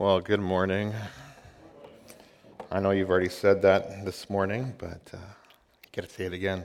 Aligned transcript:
Well, 0.00 0.18
good 0.18 0.40
morning. 0.40 0.94
I 2.72 2.80
know 2.80 2.90
you've 2.90 3.10
already 3.10 3.28
said 3.28 3.60
that 3.60 4.02
this 4.02 4.30
morning, 4.30 4.72
but 4.78 5.02
uh, 5.12 5.18
got 5.94 6.08
to 6.08 6.10
say 6.10 6.24
it 6.24 6.32
again. 6.32 6.64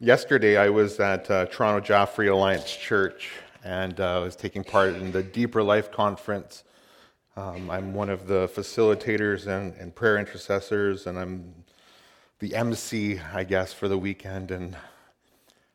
Yesterday, 0.00 0.56
I 0.56 0.68
was 0.68 0.98
at 0.98 1.30
uh, 1.30 1.46
Toronto 1.46 1.86
Jaffray 1.86 2.28
Alliance 2.28 2.74
Church 2.74 3.30
and 3.62 4.00
uh, 4.00 4.20
was 4.24 4.34
taking 4.34 4.64
part 4.64 4.96
in 4.96 5.12
the 5.12 5.22
Deeper 5.22 5.62
Life 5.62 5.92
Conference. 5.92 6.64
Um, 7.36 7.70
I'm 7.70 7.94
one 7.94 8.10
of 8.10 8.26
the 8.26 8.48
facilitators 8.48 9.46
and, 9.46 9.74
and 9.76 9.94
prayer 9.94 10.18
intercessors, 10.18 11.06
and 11.06 11.20
I'm 11.20 11.54
the 12.40 12.56
MC, 12.56 13.20
I 13.32 13.44
guess, 13.44 13.72
for 13.72 13.86
the 13.86 13.96
weekend. 13.96 14.50
And 14.50 14.76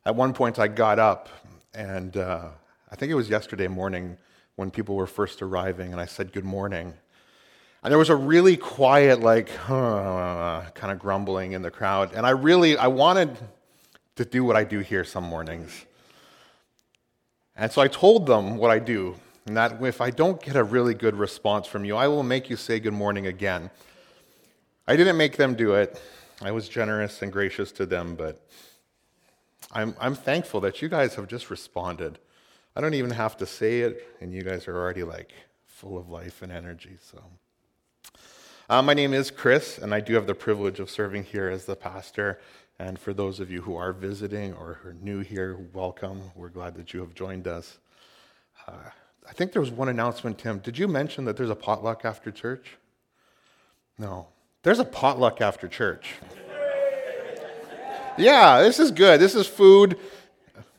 at 0.06 0.14
one 0.14 0.34
point, 0.34 0.60
I 0.60 0.68
got 0.68 1.00
up, 1.00 1.30
and 1.74 2.18
uh, 2.18 2.50
I 2.92 2.96
think 2.98 3.14
it 3.14 3.16
was 3.16 3.30
yesterday 3.30 3.70
morning 3.70 4.18
when 4.62 4.70
people 4.70 4.94
were 4.94 5.08
first 5.08 5.42
arriving, 5.42 5.92
and 5.92 6.00
I 6.00 6.06
said 6.06 6.32
good 6.32 6.46
morning. 6.46 6.94
And 7.82 7.92
there 7.92 7.98
was 7.98 8.12
a 8.12 8.16
really 8.16 8.56
quiet, 8.56 9.20
like, 9.20 9.50
huh, 9.50 10.62
kind 10.76 10.94
of 10.94 11.00
grumbling 11.00 11.54
in 11.54 11.64
the 11.64 11.72
crowd. 11.72 12.14
And 12.14 12.28
I 12.28 12.30
really, 12.30 12.78
I 12.78 12.86
wanted 12.86 13.36
to 14.18 14.24
do 14.24 14.44
what 14.44 14.56
I 14.56 14.64
do 14.64 14.78
here 14.78 15.04
some 15.04 15.24
mornings. 15.24 15.88
And 17.56 17.72
so 17.72 17.82
I 17.82 17.88
told 17.88 18.28
them 18.28 18.56
what 18.58 18.70
I 18.70 18.78
do, 18.78 19.16
and 19.48 19.58
that 19.58 19.82
if 19.82 20.00
I 20.00 20.12
don't 20.12 20.40
get 20.40 20.56
a 20.56 20.64
really 20.64 20.94
good 20.94 21.16
response 21.16 21.66
from 21.66 21.84
you, 21.84 21.96
I 21.96 22.08
will 22.08 22.22
make 22.22 22.48
you 22.48 22.56
say 22.56 22.80
good 22.80 22.94
morning 22.94 23.26
again. 23.26 23.72
I 24.88 24.96
didn't 24.96 25.18
make 25.18 25.38
them 25.38 25.56
do 25.56 25.74
it. 25.74 26.00
I 26.40 26.52
was 26.52 26.70
generous 26.70 27.24
and 27.24 27.32
gracious 27.32 27.72
to 27.72 27.88
them, 27.88 28.14
but 28.14 28.46
I'm, 29.72 29.96
I'm 30.00 30.14
thankful 30.14 30.62
that 30.62 30.84
you 30.84 30.88
guys 30.88 31.16
have 31.16 31.28
just 31.28 31.50
responded. 31.50 32.20
I 32.74 32.80
don't 32.80 32.94
even 32.94 33.12
have 33.12 33.36
to 33.38 33.46
say 33.46 33.82
it, 33.82 34.08
and 34.22 34.34
you 34.34 34.44
guys 34.44 34.68
are 34.70 34.78
already 34.78 35.04
like 35.04 35.34
full 35.66 35.98
of 35.98 36.10
life 36.10 36.42
and 36.42 36.52
energy. 36.54 36.98
So, 37.02 37.22
uh, 38.70 38.82
my 38.82 38.94
name 38.94 39.14
is 39.14 39.30
Chris, 39.30 39.78
and 39.78 39.94
I 39.94 40.00
do 40.00 40.14
have 40.14 40.26
the 40.26 40.36
privilege 40.36 40.80
of 40.80 40.90
serving 40.90 41.26
here 41.26 41.50
as 41.50 41.66
the 41.66 41.76
pastor. 41.76 42.40
And 42.80 42.98
for 42.98 43.14
those 43.14 43.42
of 43.42 43.52
you 43.52 43.62
who 43.62 43.76
are 43.76 43.92
visiting 43.92 44.54
or 44.54 44.80
who 44.82 44.90
are 44.90 44.94
new 44.94 45.20
here, 45.20 45.60
welcome. 45.74 46.22
We're 46.34 46.48
glad 46.48 46.76
that 46.76 46.94
you 46.94 47.02
have 47.02 47.14
joined 47.14 47.46
us. 47.46 47.78
Uh, 48.66 48.90
I 49.28 49.34
think 49.34 49.52
there 49.52 49.62
was 49.62 49.70
one 49.70 49.90
announcement, 49.90 50.38
Tim. 50.38 50.60
Did 50.60 50.78
you 50.78 50.88
mention 50.88 51.26
that 51.26 51.36
there's 51.36 51.50
a 51.50 51.56
potluck 51.56 52.06
after 52.06 52.32
church? 52.32 52.78
No. 54.00 54.30
There's 54.64 54.80
a 54.80 54.86
potluck 54.86 55.42
after 55.42 55.68
church. 55.68 56.14
Yeah, 58.18 58.62
this 58.62 58.80
is 58.80 58.92
good. 58.92 59.20
This 59.20 59.36
is 59.36 59.46
food. 59.46 60.00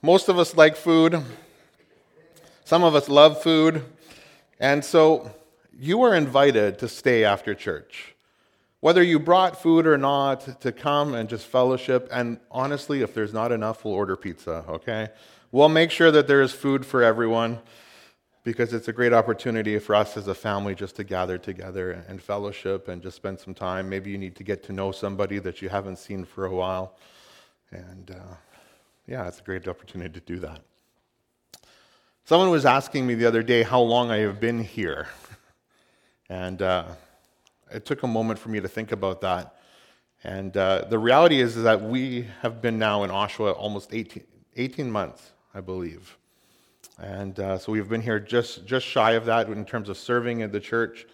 Most 0.01 0.29
of 0.31 0.39
us 0.39 0.57
like 0.57 0.77
food. 0.77 1.23
Some 2.65 2.85
of 2.85 2.95
us 2.95 3.09
love 3.09 3.43
food. 3.43 3.85
And 4.61 4.85
so 4.85 5.31
you 5.77 6.03
are 6.03 6.15
invited 6.15 6.79
to 6.79 6.89
stay 6.89 7.25
after 7.25 7.55
church. 7.55 8.15
Whether 8.81 9.03
you 9.03 9.19
brought 9.19 9.61
food 9.61 9.87
or 9.87 9.99
not, 9.99 10.61
to 10.61 10.73
come 10.73 11.15
and 11.15 11.29
just 11.29 11.47
fellowship. 11.47 12.09
And 12.11 12.39
honestly, 12.51 13.03
if 13.03 13.15
there's 13.15 13.33
not 13.33 13.53
enough, 13.53 13.85
we'll 13.85 13.95
order 13.95 14.17
pizza, 14.17 14.65
okay? 14.69 15.09
We'll 15.51 15.69
make 15.69 15.91
sure 15.91 16.11
that 16.11 16.27
there 16.27 16.43
is 16.43 16.53
food 16.53 16.87
for 16.87 17.03
everyone 17.03 17.61
because 18.45 18.73
it's 18.73 18.89
a 18.89 18.93
great 18.93 19.13
opportunity 19.13 19.79
for 19.79 19.95
us 19.95 20.17
as 20.17 20.27
a 20.27 20.35
family 20.35 20.75
just 20.75 20.97
to 20.97 21.05
gather 21.05 21.39
together 21.39 22.05
and 22.09 22.21
fellowship 22.21 22.89
and 22.89 23.03
just 23.03 23.17
spend 23.17 23.39
some 23.39 23.55
time. 23.55 23.89
Maybe 23.89 24.11
you 24.11 24.19
need 24.19 24.35
to 24.37 24.45
get 24.45 24.65
to 24.65 24.73
know 24.73 24.91
somebody 24.91 25.39
that 25.41 25.63
you 25.63 25.69
haven't 25.69 25.97
seen 25.97 26.25
for 26.25 26.47
a 26.47 26.55
while. 26.55 26.97
And 27.71 28.11
uh, 28.11 28.35
yeah, 29.07 29.29
it's 29.29 29.39
a 29.39 29.43
great 29.43 29.69
opportunity 29.69 30.15
to 30.15 30.21
do 30.21 30.39
that. 30.41 30.61
Someone 32.25 32.51
was 32.51 32.65
asking 32.65 33.05
me 33.05 33.15
the 33.15 33.27
other 33.27 33.43
day 33.43 33.65
how 33.65 33.81
long 33.81 34.13
I 34.13 34.19
have 34.19 34.39
been 34.39 34.63
here. 34.63 35.09
And 36.29 36.63
uh, 36.63 36.85
it 37.73 37.85
took 37.85 38.05
a 38.05 38.07
moment 38.07 38.39
for 38.39 38.49
me 38.49 38.61
to 38.61 38.69
think 38.69 38.93
about 38.93 39.23
that. 39.23 39.57
And 40.23 40.57
uh, 40.57 40.85
the 40.89 41.01
reality 41.01 41.41
is, 41.41 41.57
is, 41.57 41.65
that 41.65 41.83
we 41.83 42.29
have 42.41 42.63
been 42.63 42.79
now 42.79 43.03
in 43.03 43.11
Oshawa 43.11 43.59
almost 43.59 43.93
18, 43.93 44.23
18 44.55 44.89
months, 44.89 45.33
I 45.53 45.61
believe. 45.61 46.17
And 47.01 47.41
uh, 47.41 47.59
so 47.59 47.73
we've 47.73 47.89
been 47.89 48.01
here 48.01 48.21
just, 48.21 48.67
just 48.67 48.87
shy 48.87 49.13
of 49.13 49.25
that 49.25 49.49
in 49.49 49.65
terms 49.65 49.89
of 49.89 49.99
serving 49.99 50.43
at 50.43 50.53
the 50.53 50.61
church. 50.61 51.07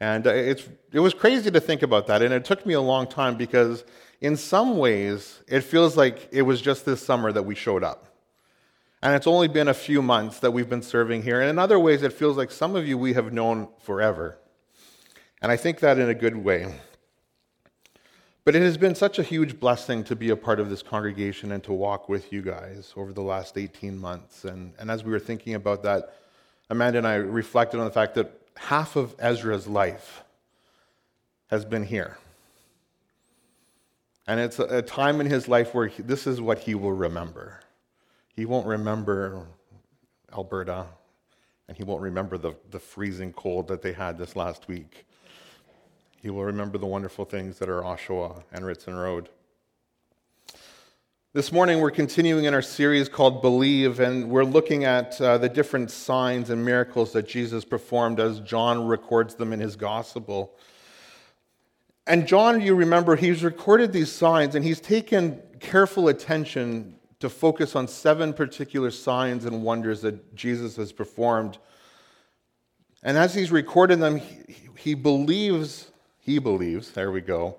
And 0.00 0.26
uh, 0.26 0.30
it's, 0.30 0.68
it 0.90 0.98
was 0.98 1.14
crazy 1.14 1.48
to 1.48 1.60
think 1.60 1.82
about 1.82 2.08
that. 2.08 2.22
And 2.22 2.34
it 2.34 2.44
took 2.44 2.66
me 2.66 2.74
a 2.74 2.80
long 2.80 3.06
time 3.06 3.36
because, 3.36 3.84
in 4.20 4.36
some 4.36 4.78
ways, 4.78 5.44
it 5.46 5.60
feels 5.60 5.96
like 5.96 6.28
it 6.32 6.42
was 6.42 6.60
just 6.60 6.84
this 6.84 7.00
summer 7.00 7.30
that 7.30 7.44
we 7.44 7.54
showed 7.54 7.84
up. 7.84 8.15
And 9.06 9.14
it's 9.14 9.28
only 9.28 9.46
been 9.46 9.68
a 9.68 9.74
few 9.74 10.02
months 10.02 10.40
that 10.40 10.50
we've 10.50 10.68
been 10.68 10.82
serving 10.82 11.22
here. 11.22 11.40
And 11.40 11.48
in 11.48 11.60
other 11.60 11.78
ways, 11.78 12.02
it 12.02 12.12
feels 12.12 12.36
like 12.36 12.50
some 12.50 12.74
of 12.74 12.88
you 12.88 12.98
we 12.98 13.12
have 13.12 13.32
known 13.32 13.68
forever. 13.78 14.36
And 15.40 15.52
I 15.52 15.56
think 15.56 15.78
that 15.78 15.96
in 15.96 16.08
a 16.08 16.14
good 16.14 16.36
way. 16.36 16.74
But 18.44 18.56
it 18.56 18.62
has 18.62 18.76
been 18.76 18.96
such 18.96 19.20
a 19.20 19.22
huge 19.22 19.60
blessing 19.60 20.02
to 20.02 20.16
be 20.16 20.30
a 20.30 20.36
part 20.36 20.58
of 20.58 20.70
this 20.70 20.82
congregation 20.82 21.52
and 21.52 21.62
to 21.62 21.72
walk 21.72 22.08
with 22.08 22.32
you 22.32 22.42
guys 22.42 22.92
over 22.96 23.12
the 23.12 23.22
last 23.22 23.56
18 23.56 23.96
months. 23.96 24.44
And, 24.44 24.72
and 24.76 24.90
as 24.90 25.04
we 25.04 25.12
were 25.12 25.20
thinking 25.20 25.54
about 25.54 25.84
that, 25.84 26.16
Amanda 26.68 26.98
and 26.98 27.06
I 27.06 27.14
reflected 27.14 27.78
on 27.78 27.84
the 27.84 27.92
fact 27.92 28.16
that 28.16 28.32
half 28.56 28.96
of 28.96 29.14
Ezra's 29.20 29.68
life 29.68 30.24
has 31.46 31.64
been 31.64 31.84
here. 31.84 32.18
And 34.26 34.40
it's 34.40 34.58
a, 34.58 34.64
a 34.64 34.82
time 34.82 35.20
in 35.20 35.28
his 35.30 35.46
life 35.46 35.74
where 35.74 35.86
he, 35.86 36.02
this 36.02 36.26
is 36.26 36.40
what 36.40 36.58
he 36.58 36.74
will 36.74 36.92
remember. 36.92 37.60
He 38.36 38.44
won't 38.44 38.66
remember 38.66 39.46
Alberta, 40.30 40.84
and 41.68 41.76
he 41.76 41.84
won't 41.84 42.02
remember 42.02 42.36
the, 42.36 42.52
the 42.70 42.78
freezing 42.78 43.32
cold 43.32 43.68
that 43.68 43.80
they 43.80 43.94
had 43.94 44.18
this 44.18 44.36
last 44.36 44.68
week. 44.68 45.06
He 46.20 46.28
will 46.28 46.44
remember 46.44 46.76
the 46.76 46.86
wonderful 46.86 47.24
things 47.24 47.58
that 47.60 47.70
are 47.70 47.80
Oshawa 47.80 48.42
and 48.52 48.66
Ritson 48.66 48.94
Road. 48.94 49.30
This 51.32 51.50
morning, 51.50 51.80
we're 51.80 51.90
continuing 51.90 52.44
in 52.44 52.52
our 52.52 52.60
series 52.60 53.08
called 53.08 53.40
Believe, 53.40 54.00
and 54.00 54.28
we're 54.28 54.44
looking 54.44 54.84
at 54.84 55.18
uh, 55.18 55.38
the 55.38 55.48
different 55.48 55.90
signs 55.90 56.50
and 56.50 56.62
miracles 56.62 57.12
that 57.12 57.26
Jesus 57.26 57.64
performed 57.64 58.20
as 58.20 58.40
John 58.40 58.86
records 58.86 59.36
them 59.36 59.54
in 59.54 59.60
his 59.60 59.76
gospel. 59.76 60.54
And 62.06 62.26
John, 62.26 62.60
you 62.60 62.74
remember, 62.74 63.16
he's 63.16 63.42
recorded 63.42 63.94
these 63.94 64.12
signs 64.12 64.54
and 64.54 64.62
he's 64.62 64.80
taken 64.80 65.40
careful 65.58 66.08
attention 66.08 66.95
to 67.20 67.30
focus 67.30 67.74
on 67.74 67.88
seven 67.88 68.32
particular 68.32 68.90
signs 68.90 69.44
and 69.44 69.62
wonders 69.62 70.02
that 70.02 70.34
Jesus 70.34 70.76
has 70.76 70.92
performed. 70.92 71.58
And 73.02 73.16
as 73.16 73.34
he's 73.34 73.50
recorded 73.50 74.00
them, 74.00 74.16
he, 74.16 74.54
he 74.76 74.94
believes, 74.94 75.90
he 76.18 76.38
believes, 76.38 76.90
there 76.90 77.10
we 77.10 77.20
go, 77.20 77.56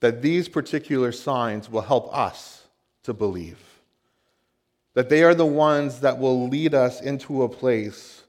that 0.00 0.22
these 0.22 0.48
particular 0.48 1.12
signs 1.12 1.70
will 1.70 1.82
help 1.82 2.14
us 2.16 2.66
to 3.04 3.12
believe. 3.12 3.58
That 4.94 5.08
they 5.08 5.22
are 5.22 5.34
the 5.34 5.46
ones 5.46 6.00
that 6.00 6.18
will 6.18 6.48
lead 6.48 6.74
us 6.74 7.00
into 7.00 7.42
a 7.42 7.48
place 7.48 8.24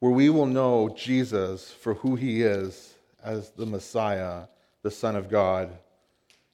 where 0.00 0.12
we 0.12 0.30
will 0.30 0.46
know 0.46 0.94
Jesus 0.96 1.70
for 1.70 1.94
who 1.94 2.16
he 2.16 2.42
is 2.42 2.94
as 3.22 3.50
the 3.50 3.66
Messiah, 3.66 4.44
the 4.82 4.90
Son 4.90 5.16
of 5.16 5.30
God, 5.30 5.70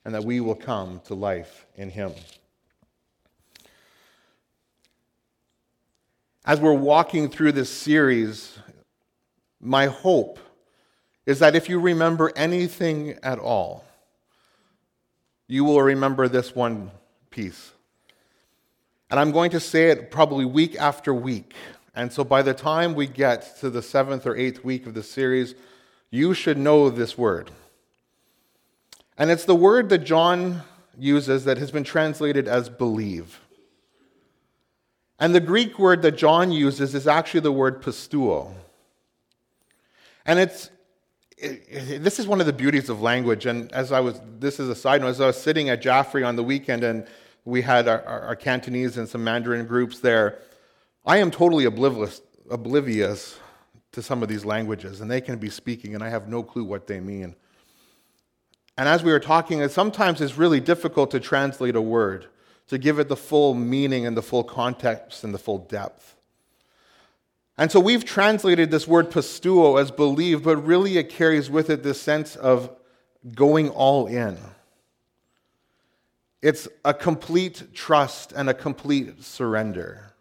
and 0.04 0.14
that 0.14 0.24
we 0.24 0.40
will 0.40 0.54
come 0.54 1.00
to 1.06 1.14
life 1.14 1.66
in 1.76 1.90
him. 1.90 2.12
As 6.46 6.60
we're 6.60 6.74
walking 6.74 7.28
through 7.28 7.52
this 7.52 7.68
series, 7.68 8.56
my 9.60 9.86
hope 9.86 10.38
is 11.26 11.40
that 11.40 11.56
if 11.56 11.68
you 11.68 11.80
remember 11.80 12.32
anything 12.36 13.18
at 13.24 13.40
all, 13.40 13.84
you 15.48 15.64
will 15.64 15.82
remember 15.82 16.28
this 16.28 16.54
one 16.54 16.92
piece. 17.30 17.72
And 19.10 19.18
I'm 19.18 19.32
going 19.32 19.50
to 19.50 19.60
say 19.60 19.90
it 19.90 20.12
probably 20.12 20.44
week 20.44 20.76
after 20.76 21.12
week. 21.12 21.52
And 21.96 22.12
so 22.12 22.22
by 22.22 22.42
the 22.42 22.54
time 22.54 22.94
we 22.94 23.08
get 23.08 23.58
to 23.58 23.68
the 23.68 23.82
seventh 23.82 24.24
or 24.24 24.36
eighth 24.36 24.62
week 24.62 24.86
of 24.86 24.94
the 24.94 25.02
series, 25.02 25.56
you 26.12 26.32
should 26.32 26.58
know 26.58 26.90
this 26.90 27.18
word. 27.18 27.50
And 29.18 29.32
it's 29.32 29.46
the 29.46 29.56
word 29.56 29.88
that 29.88 30.04
John 30.04 30.62
uses 30.96 31.44
that 31.44 31.58
has 31.58 31.72
been 31.72 31.82
translated 31.82 32.46
as 32.46 32.68
believe. 32.68 33.40
And 35.18 35.34
the 35.34 35.40
Greek 35.40 35.78
word 35.78 36.02
that 36.02 36.12
John 36.12 36.52
uses 36.52 36.94
is 36.94 37.06
actually 37.06 37.40
the 37.40 37.52
word 37.52 37.82
pisteuo. 37.82 38.52
And 40.26 40.38
it's 40.38 40.70
it, 41.38 41.64
it, 41.68 42.02
this 42.02 42.18
is 42.18 42.26
one 42.26 42.40
of 42.40 42.46
the 42.46 42.52
beauties 42.52 42.88
of 42.88 43.02
language. 43.02 43.46
And 43.46 43.70
as 43.72 43.92
I 43.92 44.00
was, 44.00 44.20
this 44.38 44.58
is 44.58 44.68
a 44.68 44.74
side 44.74 45.00
note, 45.00 45.08
as 45.08 45.20
I 45.20 45.26
was 45.26 45.40
sitting 45.40 45.68
at 45.68 45.82
Jaffray 45.82 46.26
on 46.26 46.36
the 46.36 46.42
weekend 46.42 46.82
and 46.82 47.06
we 47.44 47.62
had 47.62 47.88
our, 47.88 48.02
our, 48.04 48.20
our 48.22 48.36
Cantonese 48.36 48.96
and 48.96 49.08
some 49.08 49.22
Mandarin 49.22 49.66
groups 49.66 50.00
there, 50.00 50.38
I 51.04 51.18
am 51.18 51.30
totally 51.30 51.66
oblivious, 51.66 52.20
oblivious 52.50 53.38
to 53.92 54.02
some 54.02 54.22
of 54.22 54.28
these 54.28 54.44
languages, 54.44 55.00
and 55.00 55.10
they 55.10 55.20
can 55.20 55.38
be 55.38 55.48
speaking, 55.48 55.94
and 55.94 56.02
I 56.02 56.08
have 56.08 56.28
no 56.28 56.42
clue 56.42 56.64
what 56.64 56.86
they 56.86 57.00
mean. 57.00 57.34
And 58.76 58.88
as 58.88 59.02
we 59.02 59.12
were 59.12 59.20
talking, 59.20 59.66
sometimes 59.68 60.20
it's 60.20 60.36
really 60.36 60.60
difficult 60.60 61.10
to 61.12 61.20
translate 61.20 61.76
a 61.76 61.80
word 61.80 62.26
to 62.68 62.78
give 62.78 62.98
it 62.98 63.08
the 63.08 63.16
full 63.16 63.54
meaning 63.54 64.06
and 64.06 64.16
the 64.16 64.22
full 64.22 64.44
context 64.44 65.24
and 65.24 65.32
the 65.32 65.38
full 65.38 65.58
depth. 65.58 66.16
And 67.58 67.72
so 67.72 67.80
we've 67.80 68.04
translated 68.04 68.70
this 68.70 68.86
word 68.86 69.10
pisteuo 69.10 69.80
as 69.80 69.90
believe, 69.90 70.42
but 70.42 70.56
really 70.58 70.98
it 70.98 71.08
carries 71.08 71.48
with 71.48 71.70
it 71.70 71.82
this 71.82 72.00
sense 72.00 72.36
of 72.36 72.70
going 73.34 73.70
all 73.70 74.06
in. 74.06 74.36
It's 76.42 76.68
a 76.84 76.92
complete 76.92 77.72
trust 77.72 78.32
and 78.32 78.50
a 78.50 78.54
complete 78.54 79.24
surrender. 79.24 80.12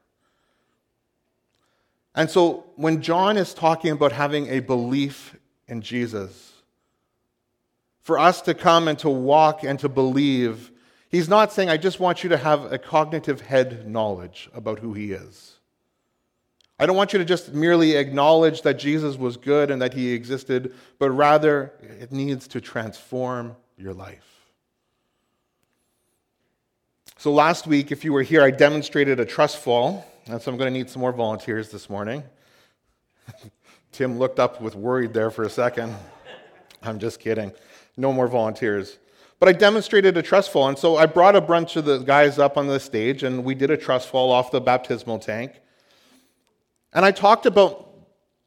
And 2.15 2.29
so 2.29 2.65
when 2.77 3.01
John 3.01 3.35
is 3.35 3.53
talking 3.53 3.91
about 3.91 4.13
having 4.13 4.47
a 4.47 4.61
belief 4.61 5.35
in 5.67 5.81
Jesus, 5.81 6.53
for 7.99 8.17
us 8.17 8.41
to 8.43 8.53
come 8.53 8.87
and 8.87 8.97
to 8.99 9.09
walk 9.09 9.63
and 9.63 9.77
to 9.79 9.89
believe, 9.89 10.71
he's 11.15 11.29
not 11.29 11.53
saying, 11.53 11.69
I 11.69 11.77
just 11.77 11.99
want 11.99 12.23
you 12.23 12.29
to 12.29 12.37
have 12.37 12.71
a 12.73 12.77
cognitive 12.77 13.39
head 13.39 13.87
knowledge 13.87 14.49
about 14.53 14.79
who 14.79 14.93
he 14.93 15.13
is. 15.13 15.53
I 16.77 16.85
don't 16.85 16.97
want 16.97 17.13
you 17.13 17.19
to 17.19 17.25
just 17.25 17.53
merely 17.53 17.95
acknowledge 17.95 18.63
that 18.63 18.73
Jesus 18.73 19.15
was 19.15 19.37
good 19.37 19.71
and 19.71 19.81
that 19.81 19.93
he 19.93 20.11
existed, 20.11 20.73
but 20.99 21.09
rather 21.11 21.71
it 21.81 22.11
needs 22.11 22.49
to 22.49 22.59
transform 22.59 23.55
your 23.77 23.93
life. 23.93 24.25
So 27.17 27.31
last 27.31 27.65
week, 27.65 27.93
if 27.93 28.03
you 28.03 28.11
were 28.11 28.23
here, 28.23 28.41
I 28.41 28.51
demonstrated 28.51 29.21
a 29.21 29.25
trust 29.25 29.57
fall, 29.57 30.05
and 30.27 30.41
so 30.41 30.51
I'm 30.51 30.57
going 30.57 30.71
to 30.71 30.77
need 30.77 30.89
some 30.89 30.99
more 30.99 31.13
volunteers 31.13 31.71
this 31.71 31.89
morning. 31.89 32.23
Tim 33.93 34.19
looked 34.19 34.37
up 34.37 34.61
with 34.61 34.75
worried 34.75 35.13
there 35.13 35.31
for 35.31 35.43
a 35.43 35.49
second. 35.49 35.95
I'm 36.83 36.99
just 36.99 37.21
kidding. 37.21 37.53
No 37.95 38.11
more 38.11 38.27
volunteers. 38.27 38.97
But 39.45 39.57
I 39.57 39.59
demonstrated 39.59 40.17
a 40.17 40.23
trust 40.23 40.49
fall, 40.49 40.69
and 40.69 40.75
so 40.75 40.97
I 40.97 41.05
brought 41.05 41.35
a 41.35 41.39
bunch 41.39 41.75
of 41.75 41.85
the 41.85 41.99
guys 41.99 42.39
up 42.39 42.57
on 42.57 42.65
the 42.65 42.79
stage, 42.79 43.21
and 43.21 43.43
we 43.43 43.53
did 43.53 43.69
a 43.69 43.77
trust 43.77 44.09
fall 44.09 44.31
off 44.31 44.49
the 44.49 44.59
baptismal 44.59 45.19
tank. 45.19 45.61
And 46.93 47.05
I 47.05 47.11
talked 47.11 47.45
about 47.45 47.93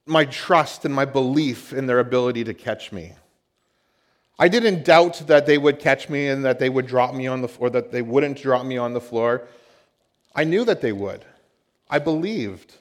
my 0.06 0.24
trust 0.24 0.84
and 0.84 0.92
my 0.92 1.04
belief 1.04 1.72
in 1.72 1.86
their 1.86 2.00
ability 2.00 2.42
to 2.42 2.52
catch 2.52 2.90
me. 2.90 3.12
I 4.40 4.48
didn't 4.48 4.84
doubt 4.84 5.22
that 5.28 5.46
they 5.46 5.56
would 5.56 5.78
catch 5.78 6.08
me 6.08 6.26
and 6.26 6.44
that 6.44 6.58
they 6.58 6.68
would 6.68 6.88
drop 6.88 7.14
me 7.14 7.28
on 7.28 7.42
the 7.42 7.48
floor, 7.48 7.70
that 7.70 7.92
they 7.92 8.02
wouldn't 8.02 8.42
drop 8.42 8.66
me 8.66 8.76
on 8.76 8.92
the 8.92 9.00
floor. 9.00 9.46
I 10.34 10.42
knew 10.42 10.64
that 10.64 10.80
they 10.80 10.90
would. 10.90 11.24
I 11.88 12.00
believed. 12.00 12.74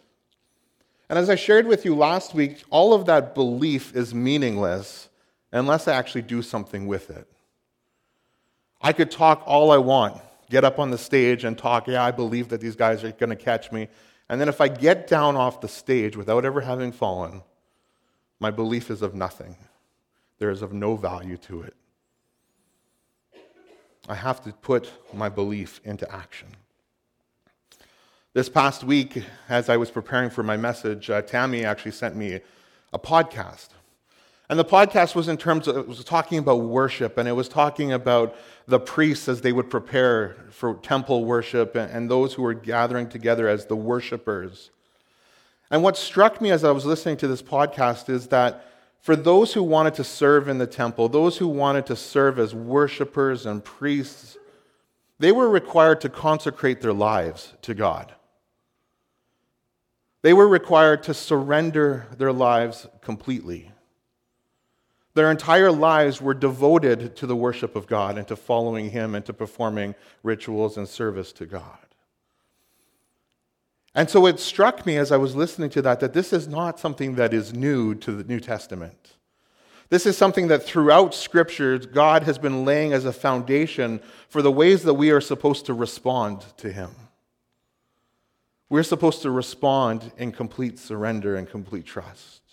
And 1.08 1.20
as 1.20 1.30
I 1.30 1.36
shared 1.36 1.68
with 1.68 1.86
you 1.86 1.94
last 1.94 2.34
week, 2.34 2.64
all 2.72 2.96
of 2.96 3.06
that 3.06 3.36
belief 3.36 3.96
is 3.96 4.16
meaningless 4.16 5.08
unless 5.52 5.88
I 5.88 5.94
actually 5.94 6.24
do 6.24 6.42
something 6.42 6.88
with 6.88 7.12
it. 7.12 7.28
I 8.82 8.94
could 8.94 9.12
talk 9.12 9.44
all 9.46 9.72
I 9.72 9.78
want, 9.78 10.22
get 10.50 10.64
up 10.64 10.80
on 10.80 10.92
the 10.92 10.98
stage 10.98 11.44
and 11.44 11.58
talk, 11.58 11.88
yeah, 11.88 12.04
I 12.04 12.12
believe 12.12 12.50
that 12.50 12.62
these 12.62 12.76
guys 12.76 13.04
are 13.04 13.12
going 13.12 13.30
to 13.30 13.36
catch 13.36 13.72
me. 13.72 13.88
And 14.30 14.40
then 14.40 14.50
if 14.50 14.62
I 14.62 14.68
get 14.68 15.08
down 15.08 15.36
off 15.36 15.62
the 15.62 15.68
stage 15.68 16.16
without 16.16 16.46
ever 16.46 16.62
having 16.62 16.92
fallen, 16.92 17.44
my 18.40 18.52
belief 18.52 18.92
is 18.92 19.02
of 19.02 19.16
nothing. 19.16 19.58
There 20.38 20.50
is 20.50 20.62
of 20.62 20.74
no 20.74 20.96
value 20.96 21.38
to 21.38 21.62
it. 21.64 21.74
I 24.08 24.16
have 24.16 24.44
to 24.44 24.54
put 24.54 24.92
my 25.14 25.28
belief 25.28 25.82
into 25.84 26.10
action. 26.14 26.50
This 28.34 28.50
past 28.50 28.84
week, 28.84 29.24
as 29.50 29.68
I 29.68 29.78
was 29.78 29.90
preparing 29.90 30.30
for 30.30 30.44
my 30.44 30.56
message, 30.56 31.10
uh, 31.10 31.24
Tammy 31.24 31.66
actually 31.66 31.92
sent 31.92 32.16
me 32.16 32.40
a 32.94 33.00
podcast. 33.00 33.70
And 34.50 34.58
the 34.58 34.66
podcast 34.66 35.14
was 35.14 35.28
in 35.28 35.38
terms 35.38 35.68
of, 35.68 35.76
it 35.76 35.88
was 35.88 36.04
talking 36.04 36.38
about 36.38 36.62
worship, 36.62 37.18
and 37.18 37.28
it 37.28 37.34
was 37.34 37.50
talking 37.50 37.92
about 37.92 38.36
the 38.66 38.80
priests 38.80 39.28
as 39.28 39.42
they 39.42 39.52
would 39.52 39.70
prepare 39.70 40.38
for 40.52 40.76
temple 40.76 41.26
worship 41.26 41.76
and, 41.76 41.92
and 41.92 42.10
those 42.10 42.34
who 42.34 42.44
were 42.44 42.54
gathering 42.54 43.10
together 43.10 43.48
as 43.48 43.66
the 43.66 43.76
worshipers. 43.76 44.72
And 45.70 45.84
what 45.84 45.98
struck 45.98 46.40
me 46.40 46.52
as 46.52 46.64
I 46.64 46.72
was 46.72 46.86
listening 46.86 47.18
to 47.18 47.28
this 47.28 47.42
podcast 47.42 48.10
is 48.10 48.28
that 48.28 48.66
for 49.02 49.18
those 49.18 49.54
who 49.54 49.64
wanted 49.64 49.96
to 49.96 50.04
serve 50.04 50.48
in 50.48 50.58
the 50.58 50.68
temple, 50.68 51.10
those 51.10 51.38
who 51.38 51.48
wanted 51.48 51.86
to 51.88 51.96
serve 51.96 52.40
as 52.40 52.56
worshipers 52.56 53.46
and 53.46 53.64
priests, 53.64 54.38
they 55.20 55.32
were 55.32 55.50
required 55.50 56.00
to 56.02 56.10
consecrate 56.10 56.82
their 56.82 56.94
lives 56.94 57.54
to 57.64 57.74
God. 57.74 58.14
They 60.22 60.34
were 60.34 60.48
required 60.48 61.04
to 61.04 61.14
surrender 61.14 62.08
their 62.18 62.34
lives 62.34 62.88
completely. 63.02 63.72
Their 65.18 65.32
entire 65.32 65.72
lives 65.72 66.22
were 66.22 66.36
devoted 66.36 67.16
to 67.16 67.26
the 67.26 67.36
worship 67.36 67.76
of 67.76 67.88
God 67.88 68.20
and 68.20 68.28
to 68.28 68.36
following 68.36 68.92
Him 68.92 69.16
and 69.16 69.26
to 69.26 69.34
performing 69.34 69.96
rituals 70.22 70.78
and 70.78 70.88
service 70.88 71.32
to 71.34 71.48
God. 71.48 71.80
And 73.96 74.12
so 74.12 74.28
it 74.28 74.40
struck 74.40 74.86
me 74.86 74.96
as 74.96 75.12
I 75.12 75.18
was 75.18 75.36
listening 75.36 75.72
to 75.72 75.82
that 75.82 76.02
that 76.02 76.14
this 76.14 76.34
is 76.34 76.48
not 76.48 76.80
something 76.80 77.16
that 77.16 77.34
is 77.34 77.52
new 77.52 77.96
to 77.96 78.12
the 78.12 78.26
New 78.26 78.40
Testament. 78.40 79.16
This 79.90 80.06
is 80.06 80.16
something 80.16 80.50
that 80.50 80.62
throughout 80.62 81.16
Scripture, 81.16 81.80
God 81.80 82.22
has 82.22 82.38
been 82.38 82.64
laying 82.64 82.94
as 82.94 83.06
a 83.06 83.12
foundation 83.12 84.00
for 84.30 84.44
the 84.44 84.52
ways 84.52 84.84
that 84.84 84.94
we 84.94 85.10
are 85.10 85.20
supposed 85.20 85.66
to 85.66 85.74
respond 85.74 86.46
to 86.58 86.72
Him. 86.72 86.92
We're 88.70 88.84
supposed 88.84 89.24
to 89.24 89.32
respond 89.32 90.12
in 90.16 90.32
complete 90.32 90.78
surrender 90.78 91.36
and 91.38 91.50
complete 91.50 91.88
trust. 91.88 92.44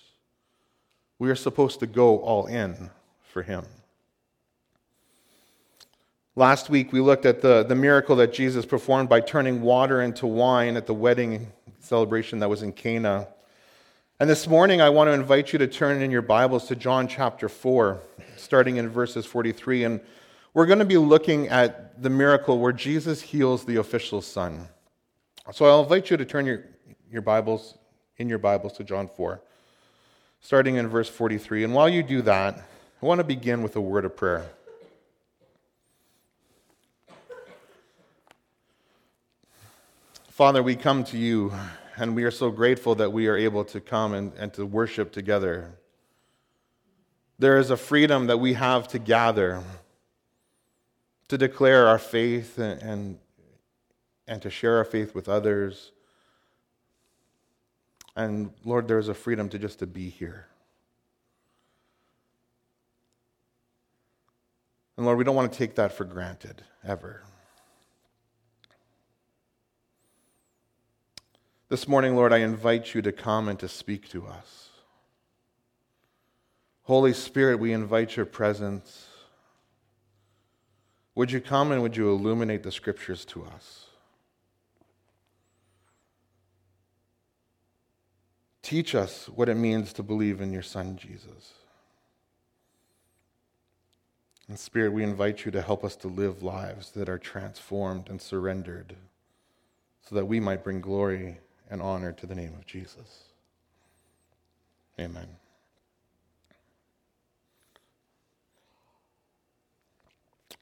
We 1.18 1.30
are 1.30 1.36
supposed 1.36 1.80
to 1.80 1.86
go 1.86 2.18
all 2.18 2.46
in 2.46 2.90
for 3.22 3.42
Him. 3.42 3.64
Last 6.36 6.68
week, 6.68 6.92
we 6.92 7.00
looked 7.00 7.26
at 7.26 7.42
the, 7.42 7.62
the 7.62 7.76
miracle 7.76 8.16
that 8.16 8.32
Jesus 8.32 8.66
performed 8.66 9.08
by 9.08 9.20
turning 9.20 9.62
water 9.62 10.02
into 10.02 10.26
wine 10.26 10.76
at 10.76 10.86
the 10.86 10.94
wedding 10.94 11.52
celebration 11.78 12.40
that 12.40 12.48
was 12.48 12.64
in 12.64 12.72
Cana. 12.72 13.28
And 14.18 14.28
this 14.28 14.48
morning, 14.48 14.80
I 14.80 14.90
want 14.90 15.06
to 15.06 15.12
invite 15.12 15.52
you 15.52 15.60
to 15.60 15.68
turn 15.68 16.02
in 16.02 16.10
your 16.10 16.22
Bibles 16.22 16.66
to 16.68 16.76
John 16.76 17.06
chapter 17.06 17.48
4, 17.48 18.00
starting 18.36 18.78
in 18.78 18.88
verses 18.88 19.24
43. 19.26 19.84
And 19.84 20.00
we're 20.54 20.66
going 20.66 20.80
to 20.80 20.84
be 20.84 20.96
looking 20.96 21.48
at 21.48 22.02
the 22.02 22.10
miracle 22.10 22.58
where 22.58 22.72
Jesus 22.72 23.22
heals 23.22 23.64
the 23.64 23.76
official 23.76 24.20
son. 24.20 24.66
So 25.52 25.66
I'll 25.66 25.84
invite 25.84 26.10
you 26.10 26.16
to 26.16 26.24
turn 26.24 26.46
your, 26.46 26.64
your 27.08 27.22
Bibles, 27.22 27.78
in 28.16 28.28
your 28.28 28.38
Bibles, 28.38 28.72
to 28.78 28.84
John 28.84 29.08
4 29.16 29.40
starting 30.44 30.76
in 30.76 30.86
verse 30.86 31.08
43. 31.08 31.64
And 31.64 31.72
while 31.72 31.88
you 31.88 32.02
do 32.02 32.20
that, 32.20 32.58
I 33.02 33.06
want 33.06 33.18
to 33.18 33.24
begin 33.24 33.62
with 33.62 33.76
a 33.76 33.80
word 33.80 34.04
of 34.04 34.14
prayer. 34.14 34.46
Father, 40.28 40.62
we 40.62 40.76
come 40.76 41.02
to 41.04 41.16
you, 41.16 41.50
and 41.96 42.14
we 42.14 42.24
are 42.24 42.30
so 42.30 42.50
grateful 42.50 42.94
that 42.96 43.10
we 43.10 43.26
are 43.26 43.38
able 43.38 43.64
to 43.64 43.80
come 43.80 44.12
and, 44.12 44.34
and 44.34 44.52
to 44.52 44.66
worship 44.66 45.12
together. 45.12 45.70
There 47.38 47.56
is 47.56 47.70
a 47.70 47.76
freedom 47.78 48.26
that 48.26 48.36
we 48.36 48.52
have 48.52 48.86
to 48.88 48.98
gather, 48.98 49.62
to 51.28 51.38
declare 51.38 51.88
our 51.88 51.98
faith 51.98 52.58
and, 52.58 52.82
and, 52.82 53.18
and 54.28 54.42
to 54.42 54.50
share 54.50 54.76
our 54.76 54.84
faith 54.84 55.14
with 55.14 55.26
others. 55.26 55.92
And 58.16 58.52
Lord, 58.64 58.86
there 58.86 58.98
is 58.98 59.08
a 59.08 59.14
freedom 59.14 59.48
to 59.48 59.58
just 59.58 59.80
to 59.80 59.86
be 59.86 60.08
here. 60.08 60.46
And 64.96 65.04
Lord, 65.04 65.18
we 65.18 65.24
don't 65.24 65.34
want 65.34 65.52
to 65.52 65.58
take 65.58 65.74
that 65.74 65.92
for 65.92 66.04
granted 66.04 66.62
ever. 66.86 67.22
This 71.68 71.88
morning, 71.88 72.14
Lord, 72.14 72.32
I 72.32 72.38
invite 72.38 72.94
you 72.94 73.02
to 73.02 73.10
come 73.10 73.48
and 73.48 73.58
to 73.58 73.68
speak 73.68 74.08
to 74.10 74.26
us. 74.26 74.68
Holy 76.84 77.12
Spirit, 77.12 77.58
we 77.58 77.72
invite 77.72 78.16
your 78.16 78.26
presence. 78.26 79.08
Would 81.16 81.32
you 81.32 81.40
come 81.40 81.72
and 81.72 81.82
would 81.82 81.96
you 81.96 82.10
illuminate 82.10 82.62
the 82.62 82.70
scriptures 82.70 83.24
to 83.26 83.44
us? 83.44 83.83
Teach 88.64 88.94
us 88.94 89.28
what 89.28 89.50
it 89.50 89.56
means 89.56 89.92
to 89.92 90.02
believe 90.02 90.40
in 90.40 90.50
your 90.50 90.62
Son, 90.62 90.96
Jesus. 90.96 91.52
And 94.48 94.58
Spirit, 94.58 94.94
we 94.94 95.02
invite 95.02 95.44
you 95.44 95.50
to 95.50 95.60
help 95.60 95.84
us 95.84 95.96
to 95.96 96.08
live 96.08 96.42
lives 96.42 96.90
that 96.92 97.10
are 97.10 97.18
transformed 97.18 98.08
and 98.08 98.22
surrendered 98.22 98.96
so 100.00 100.14
that 100.14 100.24
we 100.24 100.40
might 100.40 100.64
bring 100.64 100.80
glory 100.80 101.40
and 101.68 101.82
honor 101.82 102.10
to 102.12 102.26
the 102.26 102.34
name 102.34 102.54
of 102.54 102.64
Jesus. 102.64 103.24
Amen. 104.98 105.28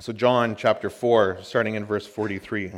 So, 0.01 0.13
John 0.13 0.57
chapter 0.57 0.91
4, 0.91 1.39
starting 1.43 1.77
in 1.77 1.85
verse 1.85 2.09
43. 2.09 2.73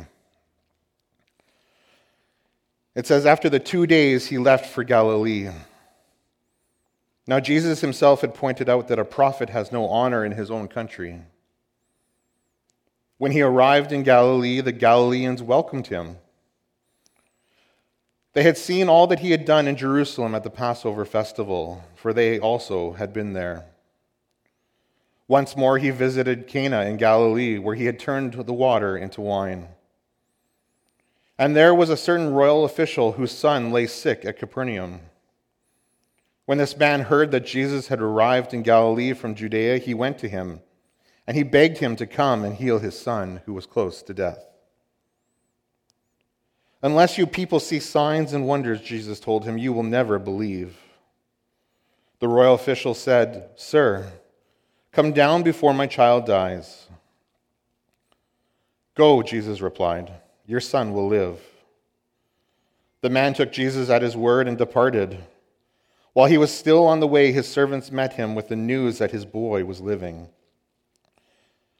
It 2.95 3.05
says, 3.05 3.25
After 3.25 3.49
the 3.49 3.59
two 3.59 3.85
days, 3.85 4.27
he 4.27 4.37
left 4.37 4.65
for 4.65 4.83
Galilee. 4.83 5.49
Now, 7.27 7.39
Jesus 7.39 7.81
himself 7.81 8.21
had 8.21 8.33
pointed 8.33 8.69
out 8.69 8.87
that 8.87 8.99
a 8.99 9.05
prophet 9.05 9.49
has 9.49 9.71
no 9.71 9.87
honor 9.87 10.23
in 10.23 10.31
his 10.31 10.49
own 10.49 10.67
country. 10.67 11.21
When 13.17 13.31
he 13.31 13.41
arrived 13.41 13.91
in 13.91 14.03
Galilee, 14.03 14.61
the 14.61 14.71
Galileans 14.71 15.41
welcomed 15.41 15.87
him. 15.87 16.17
They 18.33 18.43
had 18.43 18.57
seen 18.57 18.89
all 18.89 19.07
that 19.07 19.19
he 19.19 19.31
had 19.31 19.45
done 19.45 19.67
in 19.67 19.77
Jerusalem 19.77 20.35
at 20.35 20.43
the 20.43 20.49
Passover 20.49 21.05
festival, 21.05 21.83
for 21.95 22.13
they 22.13 22.37
also 22.37 22.91
had 22.93 23.13
been 23.13 23.33
there. 23.33 23.65
Once 25.27 25.55
more 25.55 25.77
he 25.77 25.89
visited 25.89 26.47
Cana 26.47 26.81
in 26.81 26.97
Galilee, 26.97 27.57
where 27.57 27.75
he 27.75 27.85
had 27.85 27.97
turned 27.97 28.33
the 28.33 28.53
water 28.53 28.97
into 28.97 29.21
wine. 29.21 29.69
And 31.37 31.55
there 31.55 31.75
was 31.75 31.89
a 31.89 31.97
certain 31.97 32.33
royal 32.33 32.63
official 32.63 33.13
whose 33.13 33.31
son 33.31 33.71
lay 33.71 33.87
sick 33.87 34.23
at 34.23 34.39
Capernaum. 34.39 35.01
When 36.45 36.57
this 36.57 36.77
man 36.77 37.01
heard 37.01 37.31
that 37.31 37.45
Jesus 37.45 37.87
had 37.87 37.99
arrived 37.99 38.53
in 38.53 38.61
Galilee 38.61 39.13
from 39.13 39.35
Judea, 39.35 39.79
he 39.79 39.93
went 39.93 40.17
to 40.19 40.29
him, 40.29 40.61
and 41.27 41.35
he 41.35 41.43
begged 41.43 41.79
him 41.79 41.95
to 41.97 42.05
come 42.05 42.43
and 42.43 42.55
heal 42.55 42.79
his 42.79 42.97
son, 42.97 43.41
who 43.45 43.53
was 43.53 43.65
close 43.65 44.01
to 44.03 44.13
death. 44.13 44.45
Unless 46.81 47.17
you 47.17 47.25
people 47.25 47.59
see 47.59 47.79
signs 47.79 48.31
and 48.31 48.47
wonders, 48.47 48.79
Jesus 48.79 49.19
told 49.19 49.43
him, 49.43 49.57
you 49.57 49.73
will 49.73 49.83
never 49.83 50.19
believe. 50.19 50.77
The 52.19 52.27
royal 52.27 52.53
official 52.53 52.93
said, 52.93 53.49
Sir, 53.55 54.11
come 54.91 55.11
down 55.11 55.41
before 55.41 55.73
my 55.73 55.87
child 55.87 56.25
dies. 56.25 56.87
Go, 58.93 59.23
Jesus 59.23 59.61
replied, 59.61 60.13
your 60.47 60.59
son 60.59 60.93
will 60.93 61.07
live. 61.07 61.39
The 63.01 63.09
man 63.09 63.33
took 63.33 63.51
Jesus 63.51 63.89
at 63.89 64.01
his 64.01 64.15
word 64.15 64.47
and 64.47 64.57
departed. 64.57 65.23
While 66.13 66.27
he 66.27 66.37
was 66.37 66.51
still 66.51 66.87
on 66.87 66.99
the 66.99 67.07
way, 67.07 67.31
his 67.31 67.47
servants 67.47 67.91
met 67.91 68.13
him 68.13 68.35
with 68.35 68.47
the 68.47 68.55
news 68.55 68.99
that 68.99 69.11
his 69.11 69.25
boy 69.25 69.65
was 69.65 69.81
living. 69.81 70.29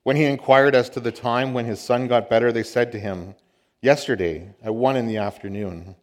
When 0.03 0.15
he 0.15 0.25
inquired 0.25 0.75
as 0.75 0.89
to 0.91 0.99
the 0.99 1.11
time 1.11 1.53
when 1.53 1.65
his 1.65 1.79
son 1.79 2.07
got 2.07 2.29
better, 2.29 2.51
they 2.51 2.63
said 2.63 2.91
to 2.91 2.99
him, 2.99 3.35
Yesterday, 3.81 4.49
at 4.61 4.75
one 4.75 4.95
in 4.95 5.07
the 5.07 5.17
afternoon, 5.17 5.95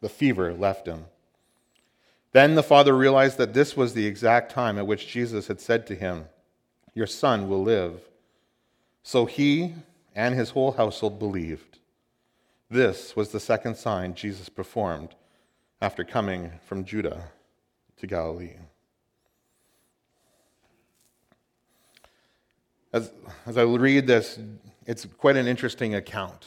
the 0.00 0.08
fever 0.08 0.52
left 0.52 0.86
him. 0.86 1.06
Then 2.32 2.54
the 2.54 2.62
father 2.62 2.96
realized 2.96 3.38
that 3.38 3.54
this 3.54 3.76
was 3.76 3.94
the 3.94 4.06
exact 4.06 4.52
time 4.52 4.78
at 4.78 4.86
which 4.86 5.08
Jesus 5.08 5.48
had 5.48 5.60
said 5.60 5.86
to 5.86 5.94
him, 5.94 6.26
Your 6.94 7.06
son 7.06 7.48
will 7.48 7.62
live. 7.62 8.00
So 9.02 9.26
he 9.26 9.74
and 10.14 10.34
his 10.34 10.50
whole 10.50 10.72
household 10.72 11.18
believed. 11.18 11.78
This 12.72 13.14
was 13.14 13.28
the 13.28 13.38
second 13.38 13.76
sign 13.76 14.14
Jesus 14.14 14.48
performed 14.48 15.14
after 15.82 16.04
coming 16.04 16.52
from 16.64 16.86
Judah 16.86 17.24
to 17.98 18.06
Galilee. 18.06 18.54
As, 22.90 23.12
as 23.44 23.58
I 23.58 23.64
read 23.64 24.06
this, 24.06 24.38
it's 24.86 25.04
quite 25.18 25.36
an 25.36 25.46
interesting 25.46 25.94
account. 25.94 26.46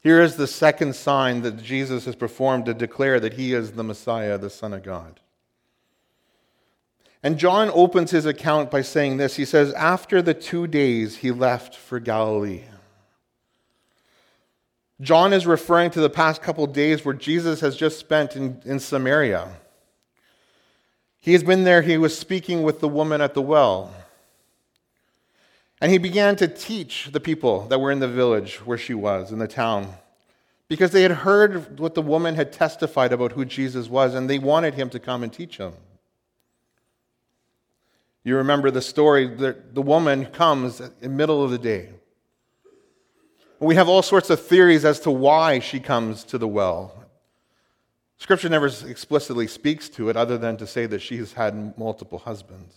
Here 0.00 0.22
is 0.22 0.36
the 0.36 0.46
second 0.46 0.94
sign 0.94 1.42
that 1.42 1.60
Jesus 1.60 2.04
has 2.04 2.14
performed 2.14 2.66
to 2.66 2.74
declare 2.74 3.18
that 3.18 3.32
he 3.32 3.54
is 3.54 3.72
the 3.72 3.82
Messiah, 3.82 4.38
the 4.38 4.48
Son 4.48 4.72
of 4.72 4.84
God. 4.84 5.18
And 7.20 7.36
John 7.36 7.68
opens 7.74 8.12
his 8.12 8.26
account 8.26 8.70
by 8.70 8.82
saying 8.82 9.16
this. 9.16 9.34
He 9.34 9.44
says, 9.44 9.72
After 9.72 10.22
the 10.22 10.34
two 10.34 10.68
days, 10.68 11.16
he 11.16 11.32
left 11.32 11.74
for 11.74 11.98
Galilee. 11.98 12.62
John 15.00 15.32
is 15.32 15.46
referring 15.46 15.90
to 15.92 16.00
the 16.00 16.10
past 16.10 16.42
couple 16.42 16.66
days 16.66 17.04
where 17.04 17.14
Jesus 17.14 17.60
has 17.60 17.76
just 17.76 17.98
spent 17.98 18.34
in, 18.34 18.60
in 18.64 18.80
Samaria. 18.80 19.48
He 21.20 21.32
has 21.32 21.42
been 21.42 21.64
there, 21.64 21.82
he 21.82 21.98
was 21.98 22.18
speaking 22.18 22.62
with 22.62 22.80
the 22.80 22.88
woman 22.88 23.20
at 23.20 23.34
the 23.34 23.42
well. 23.42 23.94
And 25.80 25.92
he 25.92 25.98
began 25.98 26.34
to 26.36 26.48
teach 26.48 27.10
the 27.12 27.20
people 27.20 27.66
that 27.68 27.80
were 27.80 27.92
in 27.92 28.00
the 28.00 28.08
village 28.08 28.56
where 28.66 28.78
she 28.78 28.94
was, 28.94 29.30
in 29.30 29.38
the 29.38 29.46
town, 29.46 29.94
because 30.66 30.90
they 30.90 31.02
had 31.02 31.12
heard 31.12 31.78
what 31.78 31.94
the 31.94 32.02
woman 32.02 32.34
had 32.34 32.52
testified 32.52 33.12
about 33.12 33.32
who 33.32 33.44
Jesus 33.44 33.88
was, 33.88 34.14
and 34.14 34.28
they 34.28 34.40
wanted 34.40 34.74
him 34.74 34.90
to 34.90 34.98
come 34.98 35.22
and 35.22 35.32
teach 35.32 35.58
them. 35.58 35.74
You 38.24 38.36
remember 38.36 38.70
the 38.70 38.82
story 38.82 39.26
that 39.26 39.74
the 39.74 39.82
woman 39.82 40.26
comes 40.26 40.80
in 40.80 40.92
the 41.00 41.08
middle 41.08 41.44
of 41.44 41.50
the 41.52 41.58
day. 41.58 41.90
We 43.60 43.74
have 43.74 43.88
all 43.88 44.02
sorts 44.02 44.30
of 44.30 44.40
theories 44.40 44.84
as 44.84 45.00
to 45.00 45.10
why 45.10 45.58
she 45.58 45.80
comes 45.80 46.24
to 46.24 46.38
the 46.38 46.48
well. 46.48 46.94
Scripture 48.18 48.48
never 48.48 48.66
explicitly 48.86 49.46
speaks 49.46 49.88
to 49.90 50.08
it 50.08 50.16
other 50.16 50.38
than 50.38 50.56
to 50.56 50.66
say 50.66 50.86
that 50.86 51.00
she's 51.00 51.32
had 51.32 51.76
multiple 51.78 52.18
husbands. 52.18 52.74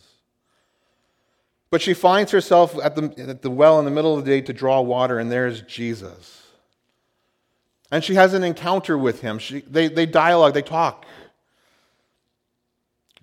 But 1.72 1.82
she 1.82 1.94
finds 1.94 2.32
herself 2.32 2.78
at 2.84 2.96
the, 2.96 3.14
at 3.30 3.42
the 3.42 3.50
well 3.50 3.80
in 3.80 3.86
the 3.86 3.92
middle 3.92 4.18
of 4.18 4.26
the 4.26 4.30
day 4.30 4.42
to 4.42 4.54
draw 4.54 4.82
water, 4.82 5.20
and 5.20 5.32
there's 5.32 5.62
Jesus. 5.62 6.48
And 7.92 8.04
she 8.04 8.16
has 8.16 8.34
an 8.34 8.44
encounter 8.44 8.98
with 8.98 9.22
him. 9.22 9.40
She, 9.40 9.62
they, 9.62 9.88
they 9.88 10.06
dialogue, 10.06 10.54
they 10.54 10.62
talk. 10.62 11.06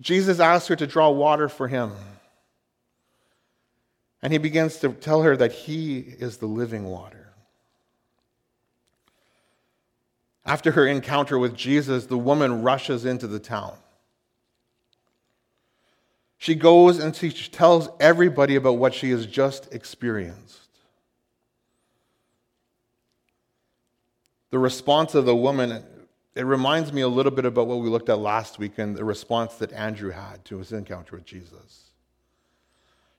Jesus 0.01 0.39
asks 0.39 0.67
her 0.67 0.75
to 0.75 0.87
draw 0.87 1.09
water 1.09 1.49
for 1.49 1.67
him. 1.67 1.91
And 4.21 4.33
he 4.33 4.39
begins 4.39 4.77
to 4.77 4.89
tell 4.89 5.23
her 5.23 5.37
that 5.37 5.51
he 5.51 5.99
is 5.99 6.37
the 6.37 6.45
living 6.45 6.85
water. 6.85 7.28
After 10.45 10.71
her 10.71 10.87
encounter 10.87 11.37
with 11.37 11.55
Jesus, 11.55 12.05
the 12.05 12.17
woman 12.17 12.63
rushes 12.63 13.05
into 13.05 13.27
the 13.27 13.39
town. 13.39 13.75
She 16.37 16.55
goes 16.55 16.99
and 16.99 17.15
she 17.15 17.31
tells 17.31 17.89
everybody 17.99 18.55
about 18.55 18.77
what 18.77 18.93
she 18.93 19.11
has 19.11 19.25
just 19.25 19.73
experienced. 19.73 20.69
The 24.49 24.57
response 24.57 25.13
of 25.15 25.25
the 25.25 25.35
woman, 25.35 25.83
it 26.35 26.45
reminds 26.45 26.93
me 26.93 27.01
a 27.01 27.07
little 27.07 27.31
bit 27.31 27.45
about 27.45 27.67
what 27.67 27.79
we 27.79 27.89
looked 27.89 28.09
at 28.09 28.19
last 28.19 28.57
week 28.57 28.79
and 28.79 28.95
the 28.95 29.03
response 29.03 29.55
that 29.55 29.73
Andrew 29.73 30.11
had 30.11 30.43
to 30.45 30.57
his 30.57 30.71
encounter 30.71 31.17
with 31.17 31.25
Jesus. 31.25 31.88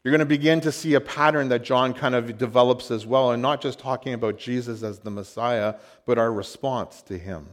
You're 0.02 0.12
going 0.12 0.21
to 0.21 0.26
begin 0.26 0.61
to 0.62 0.73
see 0.73 0.95
a 0.95 1.00
pattern 1.00 1.50
that 1.50 1.62
John 1.62 1.92
kind 1.92 2.14
of 2.14 2.38
develops 2.38 2.90
as 2.90 3.04
well, 3.04 3.33
and 3.33 3.42
not 3.42 3.61
just 3.61 3.78
talking 3.78 4.14
about 4.14 4.38
Jesus 4.38 4.83
as 4.83 5.00
the 5.00 5.11
Messiah, 5.11 5.75
but 6.07 6.16
our 6.16 6.33
response 6.33 7.02
to 7.02 7.19
him. 7.19 7.49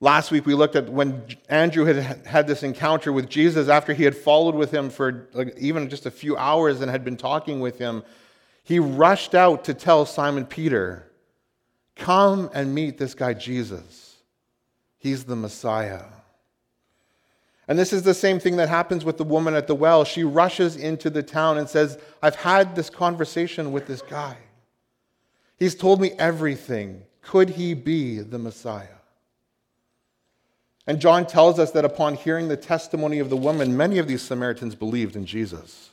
Last 0.00 0.30
week 0.30 0.44
we 0.44 0.54
looked 0.54 0.76
at 0.76 0.90
when 0.90 1.24
Andrew 1.48 1.86
had 1.86 2.26
had 2.26 2.46
this 2.46 2.62
encounter 2.62 3.12
with 3.12 3.30
Jesus 3.30 3.68
after 3.68 3.94
he 3.94 4.04
had 4.04 4.14
followed 4.14 4.54
with 4.54 4.70
him 4.70 4.90
for 4.90 5.26
like 5.32 5.56
even 5.56 5.88
just 5.88 6.04
a 6.04 6.10
few 6.10 6.36
hours 6.36 6.82
and 6.82 6.90
had 6.90 7.02
been 7.02 7.16
talking 7.16 7.60
with 7.60 7.78
him. 7.78 8.02
He 8.62 8.78
rushed 8.78 9.34
out 9.34 9.64
to 9.64 9.74
tell 9.74 10.04
Simon 10.04 10.44
Peter, 10.44 11.10
Come 11.94 12.50
and 12.52 12.74
meet 12.74 12.98
this 12.98 13.14
guy 13.14 13.32
Jesus. 13.32 14.16
He's 14.98 15.24
the 15.24 15.36
Messiah. 15.36 16.04
And 17.68 17.78
this 17.78 17.92
is 17.92 18.02
the 18.02 18.14
same 18.14 18.38
thing 18.38 18.56
that 18.56 18.68
happens 18.68 19.04
with 19.04 19.18
the 19.18 19.24
woman 19.24 19.54
at 19.54 19.66
the 19.66 19.74
well. 19.74 20.04
She 20.04 20.22
rushes 20.22 20.76
into 20.76 21.10
the 21.10 21.22
town 21.22 21.58
and 21.58 21.68
says, 21.68 21.98
I've 22.22 22.36
had 22.36 22.76
this 22.76 22.90
conversation 22.90 23.72
with 23.72 23.86
this 23.86 24.02
guy. 24.02 24.36
He's 25.58 25.74
told 25.74 26.00
me 26.00 26.12
everything. 26.12 27.02
Could 27.22 27.50
he 27.50 27.74
be 27.74 28.20
the 28.20 28.38
Messiah? 28.38 28.88
And 30.86 31.00
John 31.00 31.26
tells 31.26 31.58
us 31.58 31.72
that 31.72 31.84
upon 31.84 32.14
hearing 32.14 32.46
the 32.46 32.56
testimony 32.56 33.18
of 33.18 33.30
the 33.30 33.36
woman, 33.36 33.76
many 33.76 33.98
of 33.98 34.06
these 34.06 34.22
Samaritans 34.22 34.76
believed 34.76 35.16
in 35.16 35.26
Jesus. 35.26 35.90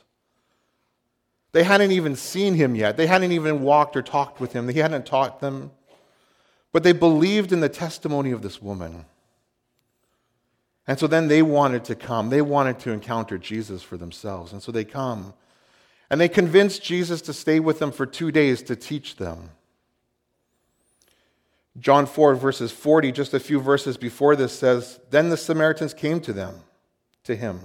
They 1.50 1.64
hadn't 1.64 1.90
even 1.90 2.14
seen 2.14 2.54
him 2.54 2.74
yet, 2.74 2.96
they 2.96 3.06
hadn't 3.06 3.32
even 3.32 3.62
walked 3.62 3.96
or 3.96 4.02
talked 4.02 4.40
with 4.40 4.52
him, 4.52 4.68
he 4.68 4.78
hadn't 4.78 5.06
taught 5.06 5.40
them. 5.40 5.72
But 6.72 6.82
they 6.82 6.92
believed 6.92 7.52
in 7.52 7.60
the 7.60 7.68
testimony 7.68 8.30
of 8.30 8.42
this 8.42 8.60
woman. 8.60 9.04
And 10.86 10.98
so 10.98 11.06
then 11.06 11.28
they 11.28 11.42
wanted 11.42 11.84
to 11.86 11.94
come. 11.94 12.30
They 12.30 12.42
wanted 12.42 12.78
to 12.80 12.90
encounter 12.90 13.38
Jesus 13.38 13.82
for 13.82 13.96
themselves. 13.96 14.52
And 14.52 14.62
so 14.62 14.70
they 14.70 14.84
come. 14.84 15.34
And 16.10 16.20
they 16.20 16.28
convinced 16.28 16.82
Jesus 16.82 17.22
to 17.22 17.32
stay 17.32 17.58
with 17.58 17.78
them 17.78 17.90
for 17.90 18.06
two 18.06 18.30
days 18.30 18.62
to 18.64 18.76
teach 18.76 19.16
them. 19.16 19.50
John 21.78 22.06
4, 22.06 22.36
verses 22.36 22.70
40, 22.70 23.10
just 23.12 23.34
a 23.34 23.40
few 23.40 23.58
verses 23.58 23.96
before 23.96 24.36
this 24.36 24.56
says, 24.56 25.00
Then 25.10 25.30
the 25.30 25.36
Samaritans 25.36 25.94
came 25.94 26.20
to 26.20 26.32
them, 26.32 26.60
to 27.24 27.34
him. 27.34 27.60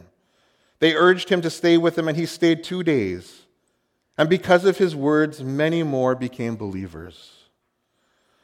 They 0.80 0.96
urged 0.96 1.30
him 1.30 1.42
to 1.42 1.50
stay 1.50 1.78
with 1.78 1.96
them, 1.96 2.08
and 2.08 2.18
he 2.18 2.26
stayed 2.26 2.64
two 2.64 2.82
days. 2.82 3.44
And 4.18 4.30
because 4.30 4.66
of 4.66 4.78
his 4.78 4.96
words, 4.96 5.44
many 5.44 5.84
more 5.84 6.16
became 6.16 6.56
believers. 6.56 7.34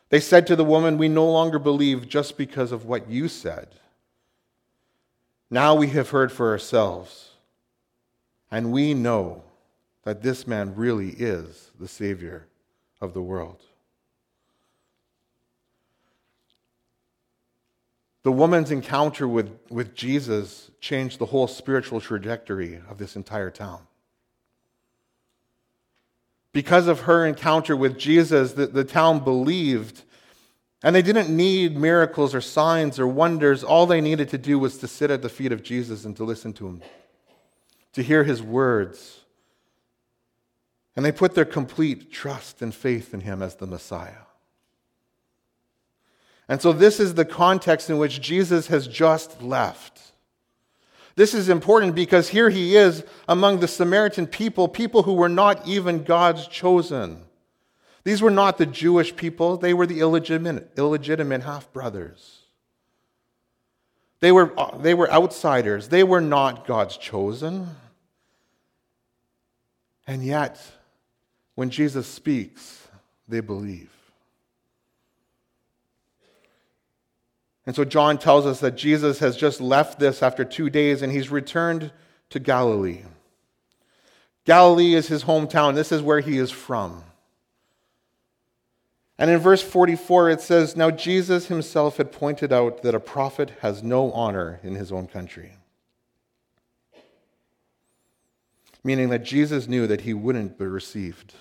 They 0.10 0.20
said 0.20 0.46
to 0.48 0.56
the 0.56 0.64
woman, 0.64 0.98
We 0.98 1.08
no 1.08 1.30
longer 1.30 1.58
believe 1.58 2.08
just 2.08 2.38
because 2.38 2.72
of 2.72 2.86
what 2.86 3.10
you 3.10 3.28
said. 3.28 3.70
Now 5.50 5.76
we 5.76 5.88
have 5.90 6.10
heard 6.10 6.32
for 6.32 6.50
ourselves, 6.50 7.32
and 8.50 8.72
we 8.72 8.94
know 8.94 9.44
that 10.04 10.22
this 10.22 10.48
man 10.48 10.76
really 10.76 11.10
is 11.10 11.72
the 11.80 11.88
Savior 11.88 12.48
of 13.00 13.14
the 13.14 13.22
world. 13.22 13.62
The 18.24 18.32
woman's 18.32 18.72
encounter 18.72 19.28
with, 19.28 19.52
with 19.70 19.94
Jesus 19.94 20.72
changed 20.82 21.20
the 21.20 21.28
whole 21.28 21.48
spiritual 21.48 22.02
trajectory 22.02 22.82
of 22.90 22.98
this 22.98 23.16
entire 23.16 23.52
town. 23.52 23.82
Because 26.52 26.88
of 26.88 27.02
her 27.02 27.24
encounter 27.24 27.76
with 27.76 28.00
Jesus, 28.00 28.54
the, 28.54 28.66
the 28.66 28.84
town 28.84 29.24
believed 29.24 30.05
And 30.84 30.96
they 30.96 31.02
didn't 31.02 31.36
need 31.36 31.78
miracles 31.78 32.36
or 32.36 32.42
signs 32.42 33.00
or 33.00 33.08
wonders. 33.08 33.64
All 33.64 33.86
they 33.86 34.02
needed 34.02 34.30
to 34.30 34.38
do 34.38 34.60
was 34.60 34.78
to 34.80 34.88
sit 34.88 35.10
at 35.10 35.22
the 35.22 35.30
feet 35.30 35.52
of 35.52 35.64
Jesus 35.64 36.06
and 36.06 36.16
to 36.18 36.24
listen 36.24 36.54
to 36.54 36.68
him, 36.68 36.82
to 37.94 38.04
hear 38.04 38.24
his 38.24 38.42
words. 38.42 39.22
And 40.96 41.04
they 41.04 41.12
put 41.12 41.36
their 41.36 41.46
complete 41.46 42.12
trust 42.12 42.62
and 42.62 42.74
faith 42.74 43.14
in 43.14 43.22
him 43.22 43.42
as 43.42 43.56
the 43.56 43.68
Messiah. 43.68 44.26
And 46.48 46.62
so, 46.62 46.72
this 46.72 47.00
is 47.00 47.16
the 47.16 47.26
context 47.26 47.90
in 47.90 47.98
which 47.98 48.22
Jesus 48.22 48.68
has 48.68 48.88
just 48.88 49.42
left. 49.42 50.00
This 51.16 51.34
is 51.34 51.50
important 51.50 51.96
because 51.96 52.30
here 52.30 52.50
he 52.50 52.76
is 52.76 53.04
among 53.28 53.60
the 53.60 53.68
Samaritan 53.68 54.28
people, 54.28 54.68
people 54.68 55.04
who 55.04 55.14
were 55.14 55.30
not 55.30 55.68
even 55.68 56.04
God's 56.04 56.48
chosen. 56.48 57.25
These 58.06 58.22
were 58.22 58.32
not 58.32 58.60
the 58.60 58.68
Jewish 58.68 59.16
people, 59.16 59.58
they 59.58 59.74
were 59.74 59.88
the 59.88 60.00
illegitimate, 60.00 60.72
illegitimate 60.78 61.42
half 61.44 61.74
brothers. 61.74 62.44
They 64.20 64.32
were, 64.32 64.58
uh, 64.58 64.78
they 64.78 64.94
were 64.94 65.12
outsiders, 65.12 65.90
they 65.90 66.04
were 66.04 66.22
not 66.22 66.66
God's 66.68 66.98
chosen. 66.98 67.68
And 70.08 70.24
yet, 70.24 70.62
when 71.56 71.72
Jesus 71.72 72.06
speaks, 72.06 72.88
they 73.28 73.40
believe. 73.40 73.92
And 77.66 77.76
so 77.76 77.84
John 77.84 78.20
tells 78.20 78.46
us 78.46 78.60
that 78.60 78.76
Jesus 78.76 79.18
has 79.18 79.36
just 79.36 79.60
left 79.60 79.98
this 79.98 80.22
after 80.22 80.46
two 80.46 80.70
days 80.70 81.02
and 81.02 81.12
he's 81.12 81.32
returned 81.32 81.92
to 82.30 82.40
Galilee. 82.40 83.02
Galilee 84.46 84.94
is 84.94 85.08
his 85.08 85.24
hometown. 85.24 85.74
This 85.74 85.92
is 85.92 86.04
where 86.04 86.20
he 86.20 86.38
is 86.38 86.52
from. 86.52 87.04
And 89.18 89.32
in 89.32 89.40
verse 89.40 89.62
44, 89.62 90.30
it 90.30 90.42
says, 90.42 90.76
Now 90.76 90.92
Jesus 90.92 91.48
himself 91.48 91.98
had 91.98 92.12
pointed 92.12 92.52
out 92.52 92.82
that 92.82 92.96
a 92.96 93.00
prophet 93.00 93.54
has 93.62 93.82
no 93.82 94.12
honor 94.12 94.60
in 94.62 94.76
his 94.76 94.92
own 94.92 95.08
country. 95.08 95.54
Meaning 98.84 99.10
that 99.10 99.24
Jesus 99.24 99.68
knew 99.68 99.88
that 99.88 100.02
he 100.02 100.14
wouldn't 100.14 100.60
be 100.60 100.66
received. 100.66 101.34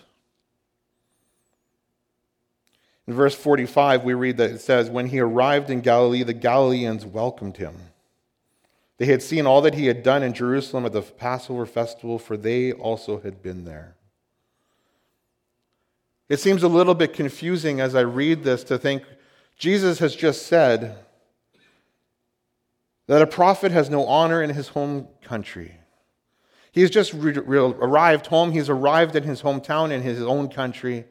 In 3.07 3.15
verse 3.15 3.35
45, 3.35 4.05
we 4.05 4.15
read 4.15 4.39
that 4.39 4.53
it 4.53 4.61
says, 4.61 4.89
When 4.89 5.09
he 5.09 5.19
arrived 5.19 5.69
in 5.69 5.81
Galilee, 5.81 6.23
the 6.23 6.33
Galileans 6.33 7.05
welcomed 7.05 7.59
him. 7.59 7.75
They 8.97 9.07
had 9.07 9.23
seen 9.23 9.47
all 9.47 9.61
that 9.63 9.75
he 9.75 9.87
had 9.87 10.03
done 10.03 10.23
in 10.23 10.33
Jerusalem 10.33 10.87
at 10.87 10.93
the 10.93 11.03
Passover 11.03 11.67
festival, 11.67 12.19
for 12.19 12.37
they 12.37 12.73
also 12.73 13.21
had 13.21 13.43
been 13.43 13.65
there. 13.65 13.97
It 16.29 16.41
seems 16.41 16.63
a 16.63 16.69
little 16.69 16.95
bit 16.95 17.13
confusing 17.13 17.81
as 17.81 17.95
I 17.95 18.01
read 18.01 18.45
this 18.45 18.65
to 18.65 18.79
think 18.79 19.05
Jesus 19.59 19.99
has 19.99 20.17
just 20.17 20.47
said 20.47 20.99
that 23.07 23.23
a 23.23 23.27
prophet 23.27 23.73
has 23.73 23.91
no 23.91 24.07
honor 24.07 24.43
in 24.43 24.51
his 24.51 24.69
home 24.69 25.09
country. 25.23 25.79
He's 26.73 26.91
just 26.91 27.13
re- 27.13 27.33
re- 27.33 27.59
arrived 27.59 28.27
home, 28.27 28.53
he's 28.53 28.69
arrived 28.69 29.15
in 29.15 29.23
his 29.23 29.43
hometown, 29.43 29.93
in 29.93 30.03
his 30.03 30.23
own 30.23 30.49
country. 30.49 31.05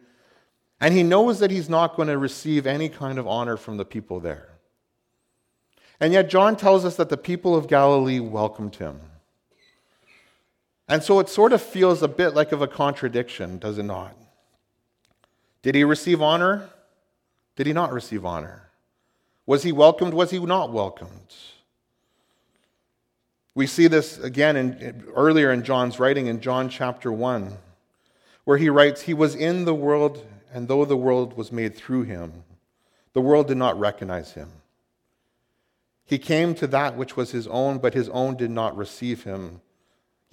And 0.82 0.94
he 0.94 1.04
knows 1.04 1.40
that 1.40 1.52
he's 1.52 1.70
not 1.70 1.96
going 1.96 2.10
to 2.10 2.18
receive 2.18 2.68
any 2.68 2.90
kind 2.90 3.18
of 3.18 3.28
honor 3.28 3.56
from 3.56 3.78
the 3.78 3.86
people 3.86 4.20
there. 4.20 4.50
And 6.00 6.12
yet, 6.12 6.30
John 6.30 6.58
tells 6.58 6.84
us 6.84 6.98
that 6.98 7.08
the 7.08 7.16
people 7.16 7.56
of 7.56 7.68
Galilee 7.68 8.20
welcomed 8.20 8.76
him. 8.76 9.00
And 10.90 11.02
so 11.02 11.20
it 11.20 11.30
sort 11.30 11.54
of 11.54 11.62
feels 11.62 12.04
a 12.04 12.10
bit 12.10 12.34
like 12.34 12.52
of 12.52 12.62
a 12.62 12.68
contradiction, 12.68 13.58
does 13.60 13.78
it 13.78 13.84
not? 13.84 14.18
Did 15.64 15.76
he 15.76 15.84
receive 15.84 16.22
honor? 16.22 16.70
Did 17.56 17.66
he 17.66 17.74
not 17.74 17.92
receive 17.92 18.26
honor? 18.26 18.70
Was 19.46 19.64
he 19.64 19.72
welcomed? 19.72 20.14
Was 20.14 20.30
he 20.30 20.40
not 20.40 20.72
welcomed? 20.72 21.34
We 23.56 23.68
see 23.68 23.88
this 23.88 24.18
again 24.18 24.56
in, 24.56 25.04
earlier 25.16 25.52
in 25.52 25.64
John's 25.64 26.00
writing 26.00 26.28
in 26.28 26.42
John 26.42 26.70
chapter 26.70 27.12
1, 27.12 27.58
where 28.46 28.58
he 28.58 28.70
writes, 28.70 29.02
He 29.02 29.14
was 29.14 29.36
in 29.36 29.66
the 29.66 29.76
world, 29.76 30.26
and 30.52 30.68
though 30.68 30.86
the 30.86 30.98
world 30.98 31.38
was 31.38 31.52
made 31.52 31.76
through 31.76 32.04
him, 32.04 32.44
the 33.14 33.22
world 33.22 33.48
did 33.48 33.58
not 33.58 33.80
recognize 33.80 34.34
him. 34.34 34.50
He 36.04 36.18
came 36.18 36.56
to 36.56 36.68
that 36.68 36.98
which 36.98 37.16
was 37.16 37.32
his 37.32 37.48
own, 37.48 37.78
but 37.78 37.94
his 37.94 38.10
own 38.10 38.36
did 38.36 38.52
not 38.52 38.76
receive 38.76 39.24
him. 39.24 39.62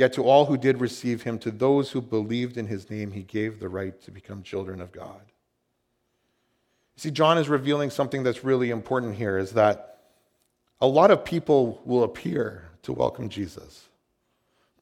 Yet 0.01 0.15
to 0.15 0.25
all 0.25 0.47
who 0.47 0.57
did 0.57 0.81
receive 0.81 1.25
him, 1.25 1.39
to 1.41 1.51
those 1.51 1.91
who 1.91 2.01
believed 2.01 2.57
in 2.57 2.69
his 2.69 2.89
name, 2.89 3.13
he 3.13 3.23
gave 3.23 3.61
the 3.61 3.69
right 3.69 4.01
to 4.01 4.11
become 4.11 4.43
children 4.43 4.81
of 4.81 4.93
God. 4.93 5.21
You 6.97 7.03
see, 7.03 7.11
John 7.11 7.37
is 7.37 7.51
revealing 7.51 7.91
something 7.91 8.23
that's 8.23 8.43
really 8.43 8.71
important 8.71 9.17
here 9.17 9.37
is 9.37 9.53
that 9.53 9.99
a 10.81 10.87
lot 10.87 11.11
of 11.11 11.23
people 11.23 11.83
will 11.85 12.03
appear 12.03 12.71
to 12.85 12.95
welcome 12.95 13.29
Jesus. 13.29 13.91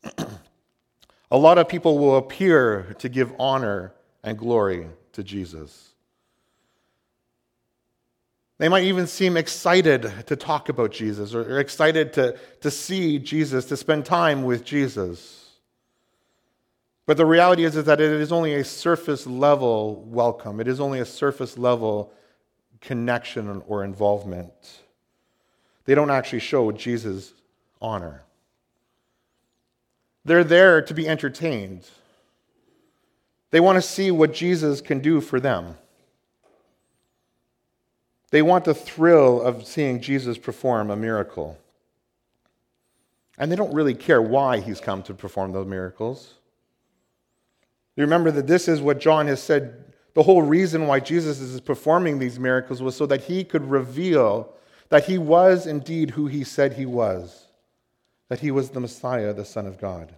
a 1.33 1.37
lot 1.37 1.59
of 1.59 1.67
people 1.67 1.99
will 1.99 2.15
appear 2.15 2.95
to 3.01 3.09
give 3.09 3.33
honor 3.41 3.95
and 4.23 4.39
glory 4.39 4.87
to 5.15 5.25
Jesus. 5.25 5.95
They 8.59 8.69
might 8.69 8.85
even 8.85 9.07
seem 9.07 9.37
excited 9.37 10.13
to 10.27 10.37
talk 10.37 10.69
about 10.69 10.91
Jesus 10.91 11.33
or 11.33 11.61
excited 11.61 12.13
to, 12.15 12.37
to 12.61 12.71
see 12.71 13.21
Jesus, 13.21 13.67
to 13.67 13.77
spend 13.77 14.05
time 14.05 14.43
with 14.43 14.65
Jesus. 14.65 15.51
But 17.07 17.17
the 17.17 17.25
reality 17.25 17.65
is, 17.65 17.77
is 17.77 17.85
that 17.85 18.01
it 18.01 18.11
is 18.11 18.33
only 18.33 18.55
a 18.55 18.65
surface 18.65 19.27
level 19.27 20.05
welcome, 20.09 20.61
it 20.61 20.67
is 20.67 20.81
only 20.81 20.99
a 20.99 21.07
surface 21.07 21.57
level 21.57 22.13
connection 22.81 23.63
or 23.67 23.85
involvement. 23.85 24.53
They 25.85 25.95
don't 25.95 26.11
actually 26.11 26.41
show 26.41 26.71
Jesus 26.73 27.33
honor. 27.81 28.25
They're 30.25 30.45
there 30.45 30.83
to 30.83 30.95
be 30.95 31.09
entertained. 31.09 31.89
They 33.51 33.61
want 33.61 33.77
to 33.77 33.83
see 33.83 34.11
what 34.11 34.35
Jesus 34.35 34.81
can 34.81 34.99
do 34.99 35.21
for 35.21 35.41
them. 35.41 35.77
They 38.31 38.43
want 38.43 38.65
the 38.65 38.75
thrill 38.75 39.41
of 39.41 39.67
seeing 39.67 40.01
Jesus 40.01 40.37
perform 40.37 40.91
a 40.91 40.97
miracle. 40.97 41.59
And 43.39 43.51
they 43.51 43.57
don't 43.57 43.73
really 43.73 43.95
care 43.95 44.21
why 44.21 44.61
he's 44.61 44.81
come 44.81 45.03
to 45.05 45.15
perform 45.15 45.53
those 45.53 45.67
miracles. 45.67 46.35
You 47.97 48.03
remember 48.03 48.31
that 48.33 48.47
this 48.47 48.69
is 48.69 48.81
what 48.81 49.01
John 49.01 49.27
has 49.29 49.43
said. 49.43 49.85
The 50.15 50.23
whole 50.23 50.43
reason 50.43 50.87
why 50.87 51.01
Jesus 51.01 51.41
is 51.41 51.61
performing 51.61 52.19
these 52.19 52.39
miracles 52.39 52.83
was 52.83 52.97
so 52.97 53.07
that 53.07 53.23
he 53.23 53.45
could 53.45 53.71
reveal 53.71 54.53
that 54.89 55.05
he 55.05 55.19
was 55.19 55.67
indeed 55.67 56.11
who 56.11 56.27
he 56.27 56.45
said 56.45 56.73
he 56.75 56.87
was, 56.87 57.47
that 58.29 58.41
he 58.41 58.51
was 58.51 58.71
the 58.71 58.81
Messiah, 58.81 59.33
the 59.33 59.45
Son 59.45 59.67
of 59.67 59.81
God. 59.81 60.15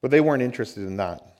But 0.00 0.10
they 0.10 0.20
weren't 0.20 0.42
interested 0.42 0.84
in 0.84 0.96
that. 0.96 1.35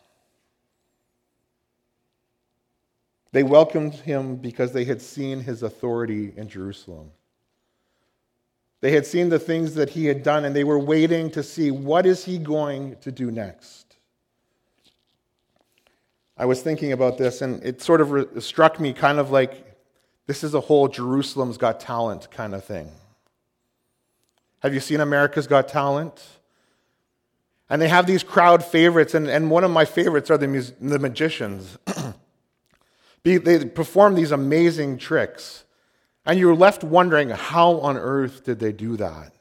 They 3.37 3.43
welcomed 3.43 3.93
him 3.93 4.37
because 4.37 4.73
they 4.73 4.87
had 4.87 5.03
seen 5.03 5.41
his 5.41 5.63
authority 5.63 6.33
in 6.39 6.49
Jerusalem. 6.49 7.11
They 8.81 8.93
had 8.93 9.05
seen 9.05 9.29
the 9.29 9.39
things 9.39 9.75
that 9.75 9.91
he 9.91 10.07
had 10.07 10.23
done 10.23 10.47
and 10.47 10.57
they 10.57 10.65
were 10.65 10.79
waiting 10.79 11.31
to 11.33 11.43
see 11.43 11.71
what 11.71 12.07
is 12.07 12.25
he 12.25 12.39
going 12.39 12.97
to 13.03 13.13
do 13.13 13.31
next. 13.31 13.97
I 16.39 16.47
was 16.47 16.63
thinking 16.63 16.93
about 16.93 17.19
this 17.19 17.43
and 17.43 17.63
it 17.63 17.83
sort 17.83 18.01
of 18.01 18.43
struck 18.43 18.81
me 18.81 18.95
kind 18.95 19.19
of 19.19 19.31
like 19.31 19.77
this 20.27 20.43
is 20.43 20.55
a 20.55 20.61
whole 20.61 20.89
Jerusalem's 20.89 21.59
Got 21.59 21.79
Talent 21.79 22.31
kind 22.31 22.55
of 22.55 22.65
thing. 22.65 22.91
Have 24.61 24.73
you 24.73 24.81
seen 24.81 25.03
America's 25.03 25.47
Got 25.47 25.69
Talent? 25.69 26.25
And 27.69 27.83
they 27.83 27.89
have 27.89 28.07
these 28.07 28.23
crowd 28.23 28.65
favorites, 28.65 29.13
and, 29.13 29.29
and 29.29 29.51
one 29.51 29.63
of 29.63 29.71
my 29.71 29.85
favorites 29.85 30.31
are 30.31 30.39
the, 30.39 30.49
mus- 30.49 30.73
the 30.81 30.99
magicians. 30.99 31.77
they 33.27 33.65
perform 33.65 34.15
these 34.15 34.31
amazing 34.31 34.99
tricks. 34.99 35.65
And 36.25 36.39
you're 36.39 36.55
left 36.55 36.85
wondering, 36.85 37.31
how 37.31 37.81
on 37.81 37.97
earth 37.97 38.45
did 38.45 38.61
they 38.61 38.73
do 38.73 38.97
that? 38.97 39.33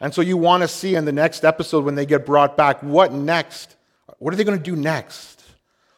And 0.00 0.14
so 0.14 0.20
you 0.20 0.36
want 0.36 0.62
to 0.62 0.68
see 0.68 0.94
in 0.94 1.04
the 1.06 1.12
next 1.12 1.44
episode 1.44 1.84
when 1.84 1.94
they 1.94 2.06
get 2.06 2.26
brought 2.26 2.56
back, 2.56 2.82
what 2.82 3.12
next? 3.12 3.76
What 4.18 4.32
are 4.32 4.36
they 4.36 4.44
going 4.44 4.58
to 4.58 4.62
do 4.62 4.76
next? 4.76 5.42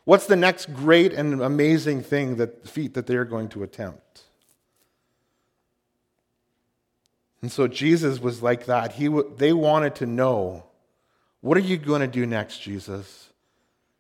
What's 0.05 0.27
the 0.27 0.37
next 0.37 0.73
great 0.73 1.13
and 1.13 1.43
amazing 1.43 2.03
thing 2.03 2.37
that 2.37 2.67
feat 2.67 2.95
that 2.95 3.07
they're 3.07 3.25
going 3.25 3.49
to 3.51 3.63
attempt? 3.63 4.23
And 7.43 7.51
so 7.51 7.67
Jesus 7.67 8.21
was 8.21 8.43
like 8.43 8.67
that. 8.67 8.93
He, 8.93 9.09
they 9.37 9.53
wanted 9.53 9.95
to 9.97 10.07
know 10.07 10.65
what 11.41 11.57
are 11.57 11.61
you 11.61 11.77
going 11.77 12.03
to 12.03 12.07
do 12.07 12.27
next, 12.27 12.61
Jesus? 12.61 13.31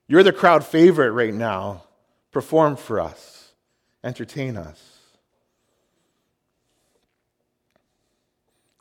You're 0.08 0.22
the 0.22 0.32
crowd 0.32 0.64
favorite 0.64 1.12
right 1.12 1.32
now. 1.32 1.84
Perform 2.30 2.76
for 2.76 3.00
us, 3.00 3.52
entertain 4.04 4.56
us. 4.56 4.98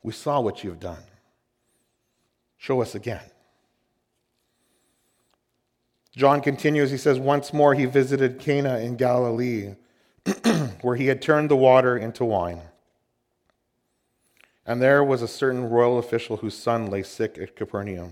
We 0.04 0.14
saw 0.14 0.40
what 0.40 0.64
you've 0.64 0.80
done. 0.80 1.04
Show 2.58 2.82
us 2.82 2.96
again. 2.96 3.24
John 6.16 6.42
continues, 6.42 6.92
he 6.92 6.98
says, 6.98 7.20
Once 7.20 7.54
more 7.54 7.74
he 7.74 7.86
visited 7.86 8.40
Cana 8.40 8.80
in 8.80 8.96
Galilee, 8.96 9.76
where 10.82 10.96
he 10.96 11.08
had 11.08 11.22
turned 11.22 11.50
the 11.50 11.56
water 11.56 11.98
into 11.98 12.26
wine. 12.26 12.62
And 14.66 14.82
there 14.82 15.04
was 15.04 15.22
a 15.22 15.28
certain 15.28 15.70
royal 15.70 15.98
official 15.98 16.38
whose 16.38 16.58
son 16.58 16.88
lay 16.88 17.04
sick 17.04 17.38
at 17.40 17.56
Capernaum. 17.56 18.12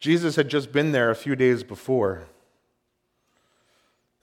Jesus 0.00 0.36
had 0.36 0.48
just 0.48 0.72
been 0.72 0.92
there 0.92 1.10
a 1.10 1.16
few 1.16 1.34
days 1.34 1.62
before. 1.62 2.24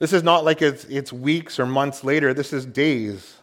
This 0.02 0.12
is 0.12 0.24
not 0.24 0.44
like 0.44 0.62
it's, 0.62 0.82
it's 0.86 1.12
weeks 1.12 1.60
or 1.60 1.64
months 1.64 2.02
later, 2.02 2.34
this 2.34 2.52
is 2.52 2.66
days. 2.66 3.36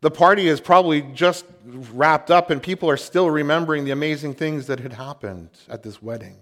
The 0.00 0.10
party 0.10 0.48
is 0.48 0.60
probably 0.60 1.02
just 1.02 1.44
wrapped 1.64 2.28
up, 2.28 2.50
and 2.50 2.60
people 2.60 2.90
are 2.90 2.96
still 2.96 3.30
remembering 3.30 3.84
the 3.84 3.92
amazing 3.92 4.34
things 4.34 4.66
that 4.66 4.80
had 4.80 4.94
happened 4.94 5.48
at 5.68 5.84
this 5.84 6.02
wedding. 6.02 6.38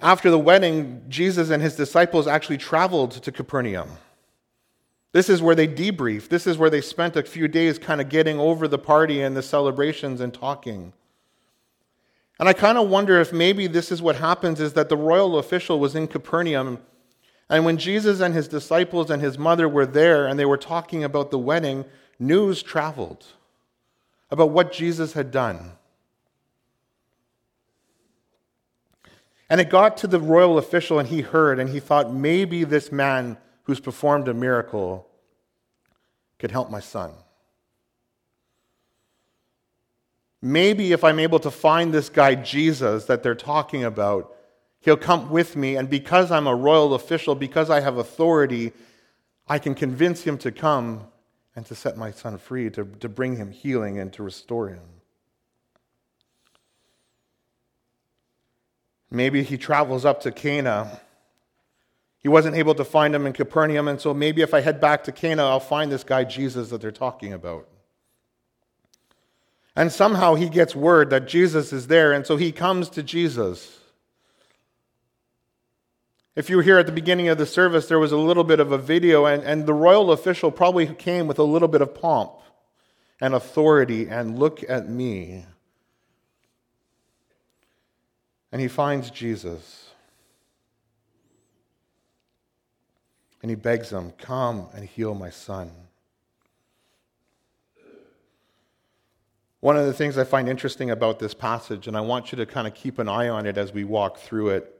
After 0.00 0.30
the 0.30 0.38
wedding, 0.38 1.02
Jesus 1.10 1.50
and 1.50 1.62
his 1.62 1.76
disciples 1.76 2.26
actually 2.26 2.56
traveled 2.56 3.10
to 3.10 3.30
Capernaum. 3.30 3.90
This 5.12 5.28
is 5.28 5.42
where 5.42 5.54
they 5.54 5.68
debriefed. 5.68 6.28
This 6.30 6.46
is 6.46 6.56
where 6.56 6.70
they 6.70 6.80
spent 6.80 7.14
a 7.14 7.22
few 7.24 7.46
days 7.46 7.78
kind 7.78 8.00
of 8.00 8.08
getting 8.08 8.40
over 8.40 8.68
the 8.68 8.78
party 8.78 9.20
and 9.20 9.36
the 9.36 9.42
celebrations 9.42 10.22
and 10.22 10.32
talking. 10.32 10.94
And 12.38 12.48
I 12.48 12.52
kind 12.52 12.78
of 12.78 12.88
wonder 12.88 13.20
if 13.20 13.32
maybe 13.32 13.66
this 13.66 13.90
is 13.90 14.00
what 14.00 14.16
happens 14.16 14.60
is 14.60 14.74
that 14.74 14.88
the 14.88 14.96
royal 14.96 15.38
official 15.38 15.80
was 15.80 15.94
in 15.94 16.06
Capernaum 16.06 16.78
and 17.50 17.64
when 17.64 17.78
Jesus 17.78 18.20
and 18.20 18.34
his 18.34 18.48
disciples 18.48 19.10
and 19.10 19.22
his 19.22 19.38
mother 19.38 19.68
were 19.68 19.86
there 19.86 20.26
and 20.26 20.38
they 20.38 20.44
were 20.44 20.58
talking 20.58 21.02
about 21.02 21.30
the 21.30 21.38
wedding, 21.38 21.84
news 22.18 22.62
traveled 22.62 23.26
about 24.30 24.50
what 24.50 24.72
Jesus 24.72 25.14
had 25.14 25.30
done. 25.30 25.72
And 29.48 29.62
it 29.62 29.70
got 29.70 29.96
to 29.98 30.06
the 30.06 30.20
royal 30.20 30.58
official, 30.58 30.98
and 30.98 31.08
he 31.08 31.22
heard, 31.22 31.58
and 31.58 31.70
he 31.70 31.80
thought, 31.80 32.12
maybe 32.12 32.64
this 32.64 32.92
man 32.92 33.38
who's 33.62 33.80
performed 33.80 34.28
a 34.28 34.34
miracle 34.34 35.08
could 36.38 36.50
help 36.50 36.70
my 36.70 36.80
son. 36.80 37.12
Maybe 40.40 40.92
if 40.92 41.02
I'm 41.04 41.18
able 41.18 41.40
to 41.40 41.50
find 41.50 41.92
this 41.92 42.08
guy 42.08 42.34
Jesus 42.34 43.06
that 43.06 43.22
they're 43.22 43.34
talking 43.34 43.84
about, 43.84 44.34
He'll 44.80 44.96
come 44.96 45.30
with 45.30 45.56
me, 45.56 45.76
and 45.76 45.90
because 45.90 46.30
I'm 46.30 46.46
a 46.46 46.54
royal 46.54 46.94
official, 46.94 47.34
because 47.34 47.68
I 47.68 47.80
have 47.80 47.98
authority, 47.98 48.72
I 49.48 49.58
can 49.58 49.74
convince 49.74 50.22
him 50.22 50.38
to 50.38 50.52
come 50.52 51.06
and 51.56 51.66
to 51.66 51.74
set 51.74 51.96
my 51.96 52.12
son 52.12 52.38
free, 52.38 52.70
to, 52.70 52.84
to 53.00 53.08
bring 53.08 53.36
him 53.36 53.50
healing 53.50 53.98
and 53.98 54.12
to 54.12 54.22
restore 54.22 54.68
him. 54.68 54.84
Maybe 59.10 59.42
he 59.42 59.56
travels 59.56 60.04
up 60.04 60.20
to 60.22 60.30
Cana. 60.30 61.00
He 62.18 62.28
wasn't 62.28 62.56
able 62.56 62.74
to 62.76 62.84
find 62.84 63.14
him 63.14 63.26
in 63.26 63.32
Capernaum, 63.32 63.88
and 63.88 64.00
so 64.00 64.14
maybe 64.14 64.42
if 64.42 64.54
I 64.54 64.60
head 64.60 64.80
back 64.80 65.02
to 65.04 65.12
Cana, 65.12 65.44
I'll 65.44 65.60
find 65.60 65.90
this 65.90 66.04
guy 66.04 66.24
Jesus 66.24 66.68
that 66.70 66.80
they're 66.80 66.92
talking 66.92 67.32
about. 67.32 67.66
And 69.78 69.92
somehow 69.92 70.34
he 70.34 70.48
gets 70.48 70.74
word 70.74 71.10
that 71.10 71.28
Jesus 71.28 71.72
is 71.72 71.86
there, 71.86 72.12
and 72.12 72.26
so 72.26 72.36
he 72.36 72.50
comes 72.50 72.90
to 72.90 73.00
Jesus. 73.00 73.78
If 76.34 76.50
you 76.50 76.56
were 76.56 76.64
here 76.64 76.78
at 76.78 76.86
the 76.86 76.92
beginning 76.92 77.28
of 77.28 77.38
the 77.38 77.46
service, 77.46 77.86
there 77.86 78.00
was 78.00 78.10
a 78.10 78.16
little 78.16 78.42
bit 78.42 78.58
of 78.58 78.72
a 78.72 78.76
video, 78.76 79.26
and, 79.26 79.44
and 79.44 79.66
the 79.66 79.72
royal 79.72 80.10
official 80.10 80.50
probably 80.50 80.92
came 80.96 81.28
with 81.28 81.38
a 81.38 81.44
little 81.44 81.68
bit 81.68 81.80
of 81.80 81.94
pomp 81.94 82.32
and 83.20 83.34
authority 83.34 84.08
and 84.08 84.36
look 84.36 84.68
at 84.68 84.88
me. 84.88 85.44
And 88.50 88.60
he 88.60 88.66
finds 88.66 89.12
Jesus. 89.12 89.90
And 93.42 93.48
he 93.48 93.54
begs 93.54 93.92
him, 93.92 94.10
Come 94.18 94.66
and 94.74 94.88
heal 94.88 95.14
my 95.14 95.30
son. 95.30 95.70
One 99.60 99.76
of 99.76 99.86
the 99.86 99.92
things 99.92 100.16
I 100.16 100.24
find 100.24 100.48
interesting 100.48 100.90
about 100.90 101.18
this 101.18 101.34
passage, 101.34 101.88
and 101.88 101.96
I 101.96 102.00
want 102.00 102.30
you 102.30 102.36
to 102.36 102.46
kind 102.46 102.66
of 102.66 102.74
keep 102.74 102.98
an 102.98 103.08
eye 103.08 103.28
on 103.28 103.44
it 103.44 103.58
as 103.58 103.72
we 103.72 103.84
walk 103.84 104.18
through 104.18 104.50
it, 104.50 104.74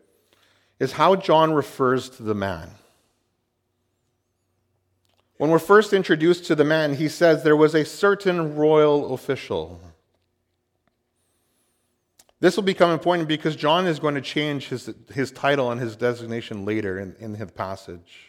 is 0.79 0.93
how 0.93 1.17
John 1.17 1.53
refers 1.53 2.09
to 2.11 2.23
the 2.23 2.35
man. 2.35 2.71
When 5.37 5.51
we're 5.51 5.59
first 5.59 5.93
introduced 5.93 6.45
to 6.47 6.55
the 6.55 6.65
man, 6.65 6.95
he 6.95 7.09
says 7.09 7.43
there 7.43 7.57
was 7.57 7.75
a 7.75 7.85
certain 7.85 8.57
royal 8.57 9.15
official. 9.15 9.81
This 12.41 12.55
will 12.55 12.65
become 12.65 12.91
important 12.91 13.27
because 13.27 13.57
John 13.57 13.87
is 13.87 13.99
going 13.99 14.15
to 14.15 14.21
change 14.21 14.69
his, 14.69 14.93
his 15.13 15.33
title 15.33 15.73
and 15.73 15.81
his 15.81 15.97
designation 15.97 16.65
later 16.65 17.01
in, 17.01 17.17
in 17.19 17.33
the 17.33 17.47
passage. 17.47 18.28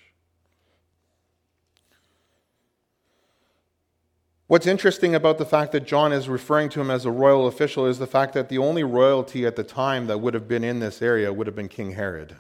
What's 4.50 4.66
interesting 4.66 5.14
about 5.14 5.38
the 5.38 5.46
fact 5.46 5.74
that 5.74 5.86
John 5.86 6.12
is 6.12 6.28
referring 6.28 6.70
to 6.70 6.82
him 6.82 6.90
as 6.90 7.06
a 7.06 7.12
royal 7.12 7.46
official 7.46 7.86
is 7.86 8.00
the 8.00 8.08
fact 8.08 8.34
that 8.34 8.50
the 8.50 8.58
only 8.58 8.84
royalty 8.84 9.46
at 9.46 9.56
the 9.56 9.64
time 9.64 10.08
that 10.08 10.22
would 10.22 10.34
have 10.34 10.48
been 10.48 10.64
in 10.64 10.80
this 10.80 11.04
area 11.04 11.32
would 11.32 11.46
have 11.46 11.56
been 11.56 11.68
King 11.68 11.92
Herod. 11.92 12.36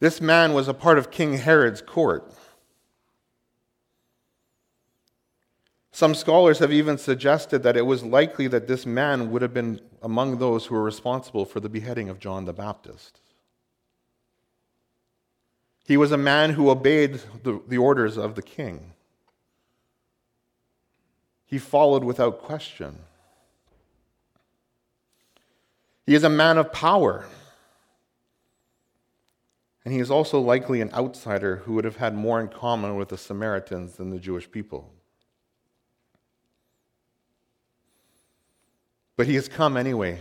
This 0.00 0.20
man 0.20 0.54
was 0.54 0.66
a 0.66 0.74
part 0.74 0.98
of 0.98 1.12
King 1.12 1.34
Herod's 1.34 1.80
court. 1.80 2.34
Some 5.92 6.16
scholars 6.16 6.58
have 6.58 6.72
even 6.72 6.98
suggested 6.98 7.62
that 7.62 7.76
it 7.76 7.86
was 7.86 8.02
likely 8.02 8.48
that 8.48 8.66
this 8.66 8.86
man 8.86 9.30
would 9.30 9.42
have 9.42 9.54
been 9.54 9.80
among 10.02 10.38
those 10.38 10.66
who 10.66 10.74
were 10.74 10.82
responsible 10.82 11.44
for 11.44 11.60
the 11.60 11.68
beheading 11.68 12.08
of 12.08 12.18
John 12.18 12.44
the 12.44 12.52
Baptist. 12.52 13.20
He 15.90 15.96
was 15.96 16.12
a 16.12 16.16
man 16.16 16.50
who 16.50 16.70
obeyed 16.70 17.20
the, 17.42 17.60
the 17.66 17.78
orders 17.78 18.16
of 18.16 18.36
the 18.36 18.42
king. 18.42 18.92
He 21.44 21.58
followed 21.58 22.04
without 22.04 22.38
question. 22.38 23.00
He 26.06 26.14
is 26.14 26.22
a 26.22 26.28
man 26.28 26.58
of 26.58 26.72
power. 26.72 27.26
And 29.84 29.92
he 29.92 29.98
is 29.98 30.12
also 30.12 30.38
likely 30.38 30.80
an 30.80 30.94
outsider 30.94 31.56
who 31.56 31.72
would 31.72 31.84
have 31.84 31.96
had 31.96 32.14
more 32.14 32.40
in 32.40 32.46
common 32.46 32.94
with 32.94 33.08
the 33.08 33.18
Samaritans 33.18 33.94
than 33.94 34.10
the 34.10 34.20
Jewish 34.20 34.48
people. 34.48 34.92
But 39.16 39.26
he 39.26 39.34
has 39.34 39.48
come 39.48 39.76
anyway. 39.76 40.20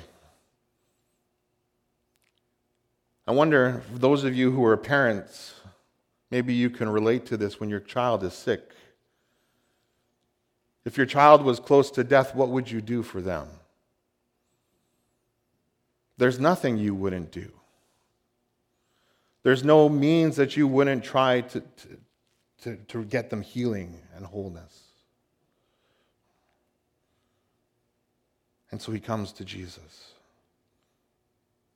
I 3.28 3.32
wonder, 3.34 3.84
those 3.94 4.24
of 4.24 4.36
you 4.36 4.50
who 4.50 4.66
are 4.66 4.76
parents, 4.76 5.54
Maybe 6.32 6.54
you 6.54 6.70
can 6.70 6.90
relate 6.90 7.26
to 7.28 7.38
this 7.38 7.60
when 7.60 7.70
your 7.70 7.80
child 7.80 8.24
is 8.24 8.34
sick. 8.34 8.72
If 10.86 10.98
your 10.98 11.06
child 11.06 11.44
was 11.44 11.60
close 11.60 11.92
to 11.92 12.04
death, 12.04 12.36
what 12.36 12.50
would 12.50 12.70
you 12.70 12.82
do 12.82 13.04
for 13.04 13.22
them? 13.22 13.48
There's 16.18 16.40
nothing 16.40 16.78
you 16.78 16.94
wouldn't 16.94 17.32
do. 17.32 17.52
There's 19.44 19.64
no 19.64 19.88
means 19.88 20.36
that 20.36 20.58
you 20.58 20.68
wouldn't 20.68 21.04
try 21.04 21.42
to, 21.42 21.62
to, 21.62 21.98
to, 22.62 22.76
to 22.76 23.06
get 23.06 23.30
them 23.30 23.42
healing 23.42 24.00
and 24.16 24.26
wholeness. 24.26 24.84
And 28.72 28.82
so 28.82 28.92
he 28.92 29.00
comes 29.00 29.32
to 29.34 29.46
Jesus. 29.46 30.12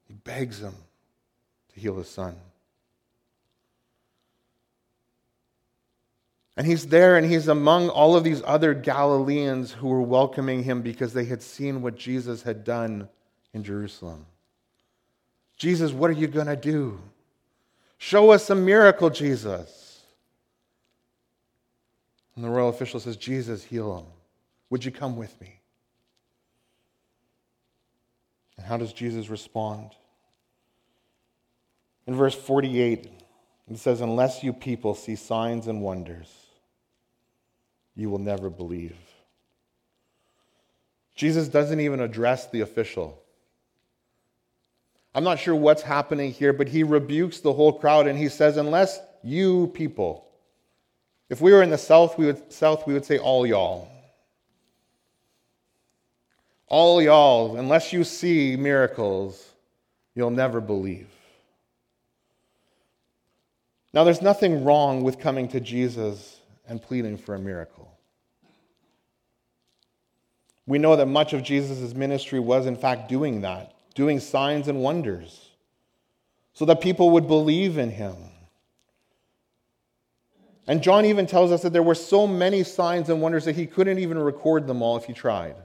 He 0.08 0.14
begs 0.14 0.62
him 0.62 0.76
to 1.74 1.80
heal 1.80 1.98
his 1.98 2.10
son. 2.10 2.36
And 6.56 6.68
he's 6.68 6.88
there 6.88 7.18
and 7.18 7.30
he's 7.30 7.48
among 7.48 7.90
all 7.90 8.16
of 8.16 8.24
these 8.24 8.42
other 8.46 8.74
Galileans 8.74 9.72
who 9.72 9.88
were 9.88 10.02
welcoming 10.02 10.64
him 10.64 10.82
because 10.82 11.14
they 11.14 11.26
had 11.26 11.42
seen 11.42 11.82
what 11.82 11.96
Jesus 11.96 12.44
had 12.44 12.64
done 12.64 13.10
in 13.54 13.64
Jerusalem. 13.64 14.26
Jesus, 15.58 15.92
what 15.92 16.10
are 16.10 16.14
you 16.14 16.28
going 16.28 16.48
to 16.48 16.56
do? 16.56 17.00
Show 17.98 18.32
us 18.32 18.50
a 18.50 18.56
miracle, 18.56 19.10
Jesus. 19.10 20.02
And 22.36 22.44
the 22.44 22.50
royal 22.50 22.70
official 22.70 23.00
says, 23.00 23.18
Jesus, 23.18 23.64
heal 23.64 24.00
him. 24.00 24.06
Would 24.70 24.84
you 24.84 24.92
come 24.92 25.16
with 25.16 25.40
me? 25.40 25.60
And 28.58 28.66
how 28.66 28.78
does 28.78 28.94
Jesus 28.94 29.30
respond? 29.30 29.92
In 32.06 32.16
verse 32.16 32.36
48, 32.36 33.10
it 33.72 33.78
says, 33.78 34.02
Unless 34.02 34.44
you 34.44 34.52
people 34.54 34.96
see 34.96 35.16
signs 35.16 35.68
and 35.68 35.82
wonders, 35.82 36.28
you 37.96 38.10
will 38.10 38.20
never 38.20 38.50
believe. 38.50 38.96
Jesus 41.16 41.48
doesn't 41.48 41.80
even 41.80 42.00
address 42.00 42.48
the 42.48 42.62
official. 42.62 43.22
I'm 45.16 45.24
not 45.24 45.40
sure 45.40 45.56
what's 45.56 45.84
happening 45.84 46.32
here, 46.32 46.54
but 46.54 46.68
he 46.68 46.84
rebukes 46.84 47.40
the 47.40 47.54
whole 47.54 47.74
crowd 47.74 48.08
and 48.08 48.18
he 48.18 48.30
says, 48.30 48.58
Unless 48.58 49.00
you 49.24 49.68
people, 49.76 50.28
if 51.30 51.40
we 51.40 51.52
were 51.52 51.62
in 51.62 51.70
the 51.70 51.78
south, 51.78 52.18
we 52.18 52.26
would, 52.26 52.52
south, 52.52 52.88
we 52.88 52.94
would 52.94 53.06
say 53.06 53.20
all 53.20 53.46
y'all. 53.46 53.88
all 56.68 57.00
y'all, 57.00 57.58
unless 57.58 57.94
you 57.94 58.04
see 58.04 58.56
miracles, 58.56 59.48
you'll 60.16 60.32
never 60.32 60.60
believe. 60.60 61.08
Now, 63.94 64.04
there's 64.04 64.24
nothing 64.24 64.64
wrong 64.64 65.04
with 65.04 65.20
coming 65.20 65.48
to 65.50 65.60
Jesus 65.60 66.40
and 66.68 66.82
pleading 66.82 67.18
for 67.18 67.36
a 67.36 67.40
miracle. 67.40 67.90
We 70.66 70.78
know 70.78 70.96
that 70.96 71.08
much 71.08 71.34
of 71.34 71.44
Jesus' 71.44 71.94
ministry 71.94 72.40
was, 72.40 72.66
in 72.66 72.78
fact, 72.78 73.10
doing 73.10 73.42
that, 73.42 73.74
doing 73.96 74.20
signs 74.20 74.68
and 74.68 74.82
wonders, 74.82 75.50
so 76.54 76.66
that 76.66 76.80
people 76.80 77.12
would 77.12 77.28
believe 77.28 77.78
in 77.78 77.90
him. 77.90 78.16
And 80.66 80.82
John 80.82 81.04
even 81.06 81.26
tells 81.26 81.52
us 81.52 81.62
that 81.64 81.74
there 81.74 81.84
were 81.84 81.96
so 81.96 82.26
many 82.26 82.64
signs 82.64 83.10
and 83.10 83.22
wonders 83.22 83.44
that 83.46 83.56
he 83.56 83.66
couldn't 83.66 84.00
even 84.00 84.18
record 84.18 84.66
them 84.66 84.82
all 84.82 84.96
if 84.96 85.04
he 85.04 85.14
tried. 85.14 85.56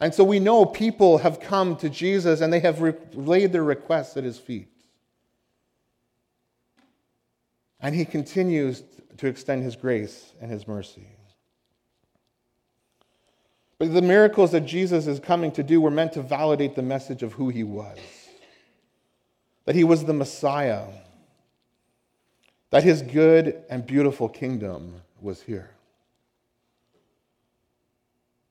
And 0.00 0.14
so 0.14 0.22
we 0.22 0.38
know 0.38 0.64
people 0.64 1.18
have 1.18 1.40
come 1.40 1.74
to 1.76 1.88
Jesus 1.88 2.40
and 2.40 2.52
they 2.52 2.60
have 2.60 2.80
re- 2.80 2.94
laid 3.12 3.52
their 3.52 3.64
requests 3.64 4.16
at 4.16 4.22
his 4.22 4.38
feet. 4.38 4.68
And 7.80 7.96
he 7.96 8.04
continues 8.04 8.84
to 9.18 9.26
extend 9.26 9.62
his 9.62 9.76
grace 9.76 10.32
and 10.40 10.50
his 10.50 10.66
mercy. 10.66 11.06
But 13.78 13.94
the 13.94 14.02
miracles 14.02 14.50
that 14.52 14.62
Jesus 14.62 15.06
is 15.06 15.20
coming 15.20 15.52
to 15.52 15.62
do 15.62 15.80
were 15.80 15.90
meant 15.90 16.14
to 16.14 16.22
validate 16.22 16.74
the 16.74 16.82
message 16.82 17.22
of 17.22 17.34
who 17.34 17.48
he 17.48 17.62
was 17.62 17.98
that 19.68 19.74
he 19.74 19.84
was 19.84 20.06
the 20.06 20.14
Messiah, 20.14 20.86
that 22.70 22.82
his 22.82 23.02
good 23.02 23.62
and 23.68 23.86
beautiful 23.86 24.26
kingdom 24.26 24.94
was 25.20 25.42
here. 25.42 25.68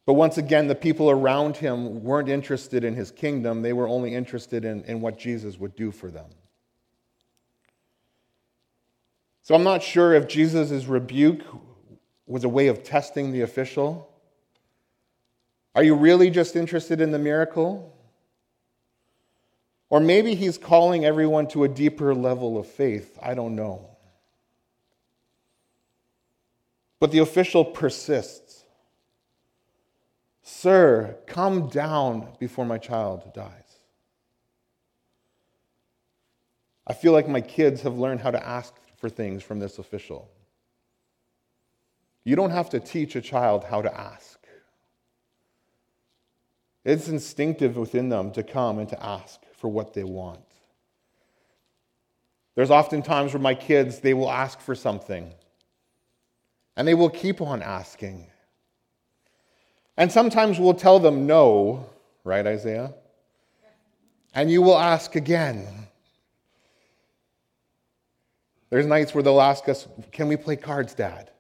But 0.06 0.14
once 0.14 0.38
again, 0.38 0.68
the 0.68 0.76
people 0.76 1.10
around 1.10 1.58
him 1.58 2.04
weren't 2.04 2.30
interested 2.30 2.84
in 2.84 2.94
his 2.94 3.10
kingdom, 3.10 3.64
they 3.64 3.74
were 3.74 3.88
only 3.88 4.14
interested 4.14 4.64
in, 4.64 4.84
in 4.84 5.02
what 5.02 5.18
Jesus 5.18 5.58
would 5.58 5.76
do 5.76 5.92
for 5.92 6.12
them. 6.12 6.28
So 9.48 9.56
I'm 9.56 9.64
not 9.64 9.82
sure 9.82 10.14
if 10.14 10.28
Jesus' 10.28 10.88
rebuke 10.88 11.42
was 12.26 12.44
a 12.44 12.50
way 12.50 12.68
of 12.68 12.84
testing 12.84 13.32
the 13.32 13.44
official. 13.44 14.14
Are 15.74 15.84
you 15.84 15.96
really 15.96 16.30
just 16.30 16.58
interested 16.58 17.00
in 17.00 17.12
the 17.12 17.18
miracle? 17.18 17.98
Or 19.90 20.02
maybe 20.02 20.36
he's 20.36 20.58
calling 20.58 21.06
everyone 21.06 21.48
to 21.52 21.64
a 21.64 21.70
deeper 21.70 22.14
level 22.14 22.58
of 22.58 22.68
faith. 22.68 23.18
I 23.22 23.36
don't 23.36 23.56
know. 23.56 23.90
But 27.00 27.14
the 27.14 27.20
official 27.20 27.64
persists. 27.64 28.66
Sir, 30.44 31.16
come 31.26 31.70
down 31.70 32.34
before 32.38 32.66
my 32.66 32.80
child 32.80 33.34
dies. 33.34 33.80
I 36.86 36.92
feel 36.94 37.14
like 37.14 37.30
my 37.30 37.40
kids 37.40 37.84
have 37.84 37.98
learned 37.98 38.20
how 38.20 38.32
to 38.32 38.46
ask 38.46 38.74
for 38.98 39.10
things 39.10 39.44
from 39.44 39.60
this 39.60 39.80
official. 39.80 40.30
You 42.24 42.36
don't 42.36 42.52
have 42.52 42.70
to 42.72 42.80
teach 42.80 43.16
a 43.16 43.22
child 43.22 43.64
how 43.64 43.82
to 43.82 43.98
ask. 43.98 44.38
It's 46.84 47.08
instinctive 47.08 47.78
within 47.78 48.10
them 48.10 48.32
to 48.32 48.44
come 48.44 48.80
and 48.80 48.90
to 48.90 49.02
ask 49.04 49.40
for 49.54 49.70
what 49.70 49.94
they 49.94 50.04
want. 50.04 50.40
There's 52.56 52.72
often 52.72 53.02
times 53.02 53.34
where 53.34 53.42
my 53.42 53.54
kids, 53.54 54.00
they 54.00 54.14
will 54.14 54.32
ask 54.32 54.60
for 54.60 54.74
something, 54.74 55.34
and 56.76 56.88
they 56.88 56.96
will 56.96 57.10
keep 57.10 57.40
on 57.40 57.62
asking. 57.62 58.28
And 59.96 60.12
sometimes 60.12 60.60
we'll 60.60 60.74
tell 60.74 61.00
them 61.00 61.28
no, 61.28 61.90
right, 62.24 62.46
Isaiah? 62.46 62.94
And 64.34 64.50
you 64.50 64.62
will 64.62 64.78
ask 64.78 65.16
again. 65.16 65.87
There's 68.70 68.86
nights 68.86 69.14
where 69.14 69.24
they'll 69.24 69.42
ask 69.42 69.70
us, 69.70 69.88
"Can 70.12 70.28
we 70.28 70.36
play 70.36 70.56
cards, 70.56 70.94
Dad?" 70.94 71.32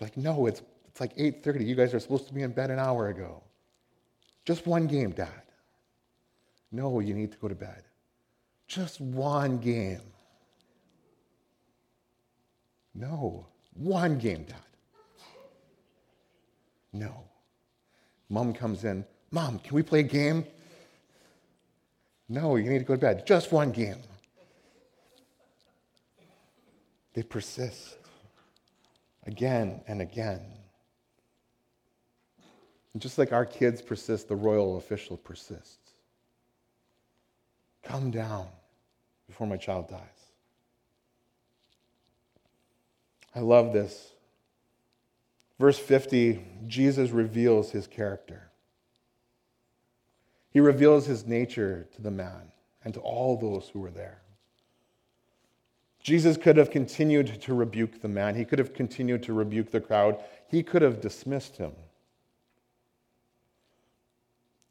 We're 0.00 0.06
like, 0.06 0.16
"No, 0.16 0.46
it's 0.46 0.62
it's 0.86 1.00
like 1.00 1.12
8:30. 1.16 1.64
You 1.64 1.74
guys 1.74 1.92
are 1.94 2.00
supposed 2.00 2.26
to 2.28 2.34
be 2.34 2.42
in 2.42 2.52
bed 2.52 2.70
an 2.70 2.78
hour 2.78 3.08
ago. 3.08 3.42
Just 4.44 4.66
one 4.66 4.86
game, 4.86 5.10
Dad." 5.10 5.42
No, 6.72 7.00
you 7.00 7.14
need 7.14 7.32
to 7.32 7.38
go 7.38 7.48
to 7.48 7.54
bed. 7.54 7.84
Just 8.66 9.00
one 9.00 9.58
game. 9.58 10.00
No, 12.94 13.46
one 13.74 14.18
game, 14.18 14.44
Dad. 14.44 14.56
No. 16.92 17.12
Mom 18.28 18.52
comes 18.54 18.84
in. 18.84 19.04
Mom, 19.30 19.58
can 19.58 19.74
we 19.74 19.82
play 19.82 20.00
a 20.00 20.04
game? 20.04 20.46
No, 22.28 22.56
you 22.56 22.70
need 22.70 22.78
to 22.78 22.84
go 22.84 22.94
to 22.94 23.00
bed. 23.00 23.26
Just 23.26 23.52
one 23.52 23.70
game. 23.70 23.98
They 27.14 27.22
persist 27.22 27.96
again 29.26 29.80
and 29.86 30.02
again. 30.02 30.42
And 32.92 33.02
just 33.02 33.18
like 33.18 33.32
our 33.32 33.46
kids 33.46 33.82
persist, 33.82 34.28
the 34.28 34.36
royal 34.36 34.76
official 34.76 35.16
persists. 35.16 35.78
Come 37.82 38.10
down 38.10 38.48
before 39.26 39.46
my 39.46 39.56
child 39.56 39.88
dies. 39.88 40.00
I 43.34 43.40
love 43.40 43.72
this. 43.72 44.12
Verse 45.58 45.78
50, 45.78 46.44
Jesus 46.66 47.10
reveals 47.10 47.70
his 47.70 47.86
character. 47.86 48.50
He 50.50 50.60
reveals 50.60 51.06
his 51.06 51.26
nature 51.26 51.88
to 51.94 52.02
the 52.02 52.10
man 52.10 52.52
and 52.84 52.94
to 52.94 53.00
all 53.00 53.36
those 53.36 53.68
who 53.68 53.80
were 53.80 53.90
there. 53.90 54.23
Jesus 56.04 56.36
could 56.36 56.58
have 56.58 56.70
continued 56.70 57.40
to 57.40 57.54
rebuke 57.54 58.02
the 58.02 58.08
man. 58.08 58.36
He 58.36 58.44
could 58.44 58.58
have 58.58 58.74
continued 58.74 59.22
to 59.22 59.32
rebuke 59.32 59.70
the 59.70 59.80
crowd. 59.80 60.22
He 60.48 60.62
could 60.62 60.82
have 60.82 61.00
dismissed 61.00 61.56
him. 61.56 61.72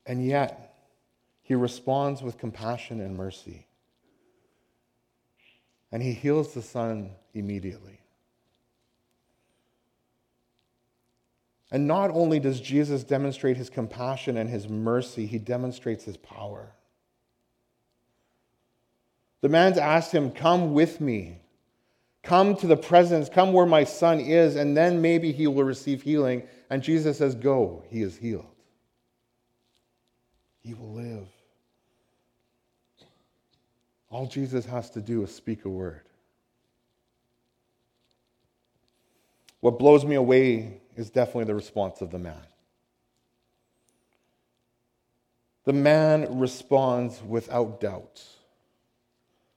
And 0.06 0.24
yet, 0.24 0.76
he 1.41 1.56
responds 1.56 2.22
with 2.22 2.38
compassion 2.38 3.02
and 3.02 3.17
mercy. 3.17 3.65
And 5.91 6.04
he 6.04 6.13
heals 6.13 6.54
the 6.54 6.62
son 6.62 7.10
immediately. 7.34 8.00
And 11.72 11.88
not 11.88 12.12
only 12.12 12.39
does 12.39 12.62
Jesus 12.62 13.04
demonstrate 13.04 13.58
his 13.58 13.72
compassion 13.72 14.38
and 14.38 14.52
his 14.52 14.69
mercy, 14.69 15.26
he 15.26 15.39
demonstrates 15.39 16.04
his 16.04 16.17
power. 16.17 16.74
The 19.44 19.50
man's 19.50 19.78
asked 19.78 20.14
him, 20.14 20.32
Come 20.32 20.74
with 20.74 21.02
me. 21.02 21.42
Come 22.24 22.56
to 22.56 22.66
the 22.66 22.78
presence, 22.78 23.28
come 23.28 23.52
where 23.52 23.66
my 23.66 23.84
son 23.84 24.22
is, 24.22 24.56
and 24.56 24.78
then 24.78 25.02
maybe 25.02 25.34
he 25.34 25.48
will 25.48 25.66
receive 25.66 26.02
healing. 26.02 26.44
And 26.70 26.82
Jesus 26.82 27.18
says, 27.18 27.36
Go, 27.36 27.84
he 27.90 28.02
is 28.02 28.16
healed. 28.16 28.46
He 30.62 30.74
will 30.74 30.94
live. 30.94 31.28
All 34.10 34.28
Jesus 34.28 34.64
has 34.64 34.90
to 34.92 35.02
do 35.02 35.24
is 35.24 35.36
speak 35.36 35.66
a 35.66 35.70
word. 35.70 36.04
What 39.60 39.78
blows 39.78 40.06
me 40.06 40.16
away 40.16 40.80
is 40.96 41.10
definitely 41.10 41.46
the 41.46 41.56
response 41.56 42.00
of 42.00 42.12
the 42.12 42.20
man. 42.20 42.46
The 45.66 45.74
man 45.74 46.40
responds 46.40 47.22
without 47.22 47.82
doubt, 47.82 48.24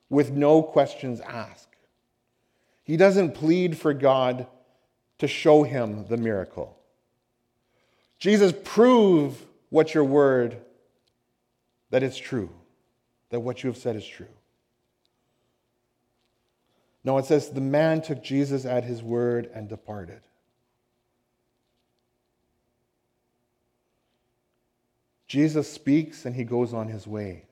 with 0.08 0.30
no 0.30 0.62
questions 0.62 1.20
asked. 1.20 1.74
He 2.84 2.96
doesn't 2.96 3.32
plead 3.34 3.76
for 3.76 3.92
God 3.92 4.46
to 5.18 5.26
show 5.26 5.62
him 5.62 6.06
the 6.08 6.16
miracle. 6.16 6.78
Jesus, 8.18 8.52
prove 8.64 9.44
what 9.70 9.94
your 9.94 10.04
word, 10.04 10.58
that 11.90 12.02
it's 12.02 12.16
true, 12.16 12.50
that 13.30 13.40
what 13.40 13.62
you 13.62 13.70
have 13.70 13.76
said 13.76 13.96
is 13.96 14.06
true. 14.06 14.26
No, 17.04 17.18
it 17.18 17.24
says 17.24 17.50
the 17.50 17.60
man 17.60 18.02
took 18.02 18.22
Jesus 18.22 18.64
at 18.64 18.84
his 18.84 19.02
word 19.02 19.50
and 19.54 19.68
departed. 19.68 20.20
Jesus 25.28 25.70
speaks 25.70 26.24
and 26.24 26.34
he 26.34 26.44
goes 26.44 26.72
on 26.72 26.88
his 26.88 27.06
way. 27.06 27.44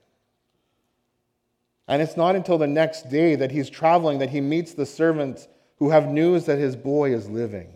And 1.87 2.01
it's 2.01 2.17
not 2.17 2.35
until 2.35 2.57
the 2.57 2.67
next 2.67 3.09
day 3.09 3.35
that 3.35 3.51
he's 3.51 3.69
traveling 3.69 4.19
that 4.19 4.29
he 4.29 4.41
meets 4.41 4.73
the 4.73 4.85
servants 4.85 5.47
who 5.77 5.89
have 5.89 6.07
news 6.07 6.45
that 6.45 6.57
his 6.57 6.75
boy 6.75 7.13
is 7.13 7.29
living. 7.29 7.71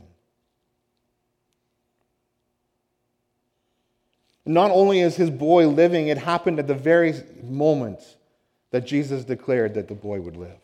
Not 4.46 4.72
only 4.72 5.00
is 5.00 5.16
his 5.16 5.30
boy 5.30 5.68
living, 5.68 6.08
it 6.08 6.18
happened 6.18 6.58
at 6.58 6.68
the 6.68 6.74
very 6.74 7.14
moment 7.44 8.00
that 8.72 8.88
Jesus 8.88 9.24
declared 9.24 9.76
that 9.76 9.88
the 9.88 9.96
boy 9.96 10.22
would 10.22 10.38
live. 10.38 10.60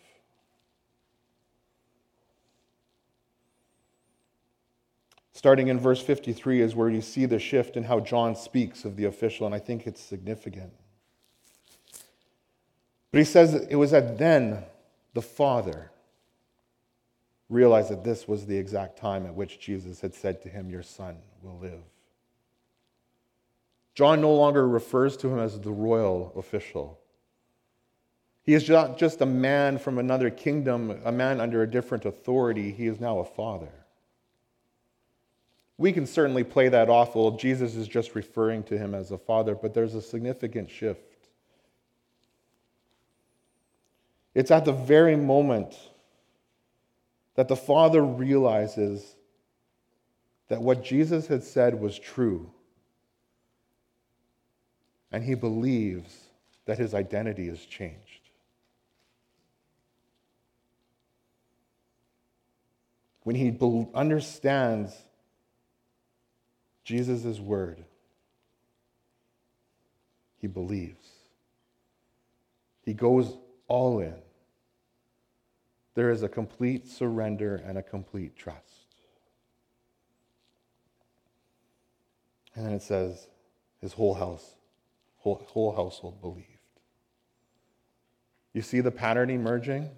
starting 5.46 5.68
in 5.68 5.80
verse 5.80 6.02
53, 6.02 6.62
is 6.62 6.76
where 6.76 6.90
you 6.90 7.02
see 7.02 7.28
the 7.28 7.38
shift 7.38 7.78
in 7.78 7.84
how 7.84 8.00
John 8.00 8.36
speaks 8.36 8.84
of 8.84 8.96
the 8.96 9.06
official, 9.06 9.46
and 9.46 9.54
I 9.54 9.60
think 9.60 9.86
it's 9.86 10.02
significant. 10.02 10.74
But 13.16 13.20
he 13.20 13.26
says 13.28 13.54
it 13.54 13.78
was 13.78 13.94
at 13.94 14.18
then 14.18 14.66
the 15.14 15.22
Father 15.22 15.90
realized 17.48 17.90
that 17.90 18.04
this 18.04 18.28
was 18.28 18.46
the 18.46 18.58
exact 18.58 18.98
time 18.98 19.26
at 19.26 19.34
which 19.34 19.58
Jesus 19.58 20.02
had 20.02 20.14
said 20.14 20.42
to 20.42 20.50
him, 20.50 20.70
Your 20.70 20.84
son 20.84 21.20
will 21.42 21.58
live. 21.58 21.80
John 23.94 24.20
no 24.20 24.36
longer 24.36 24.68
refers 24.68 25.16
to 25.16 25.30
him 25.30 25.40
as 25.40 25.58
the 25.58 25.72
royal 25.72 26.34
official. 26.36 27.00
He 28.44 28.54
is 28.54 28.68
not 28.68 28.98
just 28.98 29.22
a 29.22 29.26
man 29.26 29.78
from 29.78 29.98
another 29.98 30.30
kingdom, 30.30 31.00
a 31.06 31.12
man 31.14 31.40
under 31.40 31.64
a 31.64 31.72
different 31.72 32.04
authority. 32.04 32.74
He 32.74 32.86
is 32.86 33.00
now 33.00 33.20
a 33.20 33.24
father. 33.24 33.72
We 35.78 35.94
can 35.94 36.06
certainly 36.06 36.44
play 36.44 36.68
that 36.68 36.90
off. 36.90 37.16
Well, 37.16 37.32
Jesus 37.32 37.76
is 37.76 37.88
just 37.88 38.14
referring 38.14 38.64
to 38.64 38.78
him 38.78 38.94
as 38.94 39.12
a 39.12 39.18
father, 39.18 39.56
but 39.56 39.74
there's 39.74 39.96
a 39.96 40.02
significant 40.02 40.70
shift. 40.70 41.15
It's 44.36 44.52
at 44.52 44.66
the 44.66 44.74
very 44.74 45.16
moment 45.16 45.74
that 47.36 47.48
the 47.48 47.56
father 47.56 48.04
realizes 48.04 49.16
that 50.50 50.62
what 50.62 50.84
Jesus 50.84 51.28
had 51.28 51.44
said 51.44 51.80
was 51.80 51.98
true, 51.98 52.52
and 55.12 55.24
he 55.24 55.36
believes 55.36 56.14
that 56.66 56.78
his 56.78 56.94
identity 56.94 57.48
has 57.48 57.66
changed. 57.66 58.30
When 63.24 63.36
he 63.36 63.58
understands 63.96 64.94
Jesus' 66.84 67.40
word, 67.40 67.84
he 70.38 70.48
believes. 70.48 71.08
He 72.84 72.94
goes 72.94 73.36
all 73.68 74.00
in. 74.00 74.14
There 75.96 76.12
is 76.12 76.24
a 76.24 76.30
complete 76.30 76.88
surrender 76.88 77.56
and 77.66 77.78
a 77.78 77.84
complete 77.84 78.36
trust. 78.36 78.60
And 82.54 82.66
then 82.66 82.74
it 82.74 82.82
says, 82.82 83.28
his 83.82 83.94
whole 83.94 84.14
house, 84.14 84.56
whole, 85.18 85.46
whole 85.48 85.76
household 85.76 86.22
believed. 86.22 86.48
You 88.54 88.62
see 88.62 88.82
the 88.82 88.92
pattern 88.92 89.30
emerging? 89.30 89.90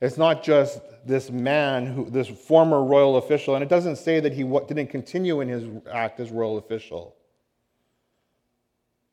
It's 0.00 0.16
not 0.16 0.42
just 0.42 0.80
this 1.06 1.30
man, 1.30 1.86
who, 1.86 2.10
this 2.10 2.28
former 2.28 2.82
royal 2.82 3.16
official, 3.16 3.54
and 3.54 3.62
it 3.62 3.68
doesn't 3.68 3.96
say 3.96 4.20
that 4.20 4.32
he 4.32 4.42
didn't 4.42 4.88
continue 4.88 5.40
in 5.40 5.48
his 5.48 5.64
act 5.90 6.20
as 6.20 6.30
royal 6.30 6.58
official. 6.58 7.14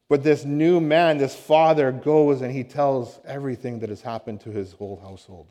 But 0.10 0.24
this 0.24 0.44
new 0.44 0.82
man, 0.82 1.20
this 1.20 1.36
father, 1.36 1.92
goes 1.92 2.42
and 2.42 2.52
he 2.52 2.64
tells 2.64 3.20
everything 3.26 3.80
that 3.80 3.90
has 3.90 4.02
happened 4.02 4.42
to 4.42 4.50
his 4.50 4.74
whole 4.74 5.00
household. 5.00 5.48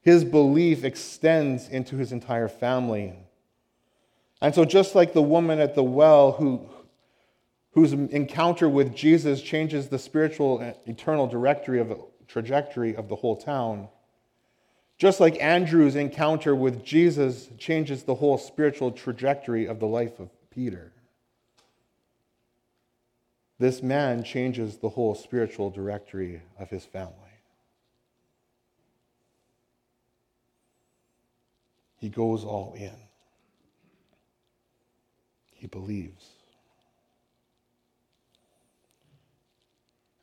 His 0.00 0.24
belief 0.24 0.82
extends 0.82 1.68
into 1.68 1.96
his 1.96 2.10
entire 2.10 2.48
family. 2.48 3.12
And 4.40 4.54
so, 4.54 4.64
just 4.64 4.94
like 4.94 5.12
the 5.12 5.22
woman 5.22 5.60
at 5.60 5.74
the 5.74 5.82
well 5.82 6.32
who, 6.32 6.68
whose 7.72 7.92
encounter 7.92 8.68
with 8.68 8.94
Jesus 8.94 9.42
changes 9.42 9.88
the 9.88 9.98
spiritual 9.98 10.60
and 10.60 10.74
eternal 10.86 11.26
directory 11.26 11.78
of, 11.78 12.00
trajectory 12.28 12.96
of 12.96 13.08
the 13.08 13.16
whole 13.16 13.36
town, 13.36 13.88
just 14.96 15.20
like 15.20 15.42
Andrew's 15.42 15.96
encounter 15.96 16.54
with 16.54 16.82
Jesus 16.82 17.48
changes 17.58 18.04
the 18.04 18.14
whole 18.14 18.38
spiritual 18.38 18.92
trajectory 18.92 19.66
of 19.66 19.80
the 19.80 19.86
life 19.86 20.18
of 20.18 20.30
Peter, 20.50 20.92
this 23.58 23.82
man 23.82 24.22
changes 24.22 24.76
the 24.78 24.90
whole 24.90 25.14
spiritual 25.14 25.70
directory 25.70 26.42
of 26.58 26.68
his 26.68 26.84
family. 26.84 27.12
He 31.96 32.10
goes 32.10 32.44
all 32.44 32.74
in. 32.76 32.94
He 35.54 35.66
believes. 35.66 36.26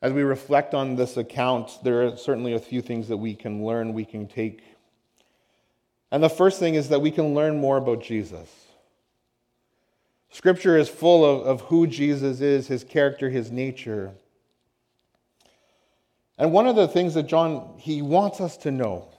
As 0.00 0.12
we 0.12 0.22
reflect 0.22 0.74
on 0.74 0.96
this 0.96 1.16
account, 1.16 1.78
there 1.82 2.06
are 2.06 2.16
certainly 2.16 2.52
a 2.52 2.58
few 2.58 2.82
things 2.82 3.08
that 3.08 3.16
we 3.16 3.34
can 3.34 3.64
learn, 3.64 3.94
we 3.94 4.04
can 4.04 4.28
take. 4.28 4.62
And 6.12 6.22
the 6.22 6.28
first 6.28 6.60
thing 6.60 6.74
is 6.74 6.90
that 6.90 7.00
we 7.00 7.10
can 7.10 7.34
learn 7.34 7.58
more 7.58 7.78
about 7.78 8.02
Jesus. 8.02 8.63
Scripture 10.34 10.76
is 10.76 10.88
full 10.88 11.24
of, 11.24 11.46
of 11.46 11.60
who 11.60 11.86
Jesus 11.86 12.40
is, 12.40 12.66
his 12.66 12.82
character, 12.82 13.30
his 13.30 13.52
nature. 13.52 14.10
And 16.36 16.52
one 16.52 16.66
of 16.66 16.74
the 16.74 16.88
things 16.88 17.14
that 17.14 17.28
John 17.28 17.74
he 17.78 18.02
wants 18.02 18.40
us 18.40 18.56
to 18.58 18.72
know, 18.72 19.14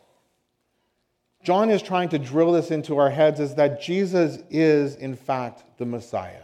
John 1.42 1.70
is 1.70 1.82
trying 1.82 2.10
to 2.10 2.20
drill 2.20 2.52
this 2.52 2.70
into 2.70 2.98
our 2.98 3.10
heads, 3.10 3.40
is 3.40 3.56
that 3.56 3.82
Jesus 3.82 4.40
is, 4.50 4.98
in 4.98 5.16
fact, 5.16 5.64
the 5.78 5.86
Messiah. 5.86 6.44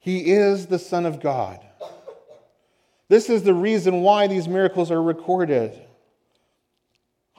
He 0.00 0.32
is 0.32 0.66
the 0.66 0.78
Son 0.78 1.06
of 1.06 1.18
God. 1.18 1.60
This 3.08 3.30
is 3.30 3.42
the 3.42 3.54
reason 3.54 4.02
why 4.02 4.26
these 4.26 4.48
miracles 4.48 4.90
are 4.90 5.02
recorded. 5.02 5.80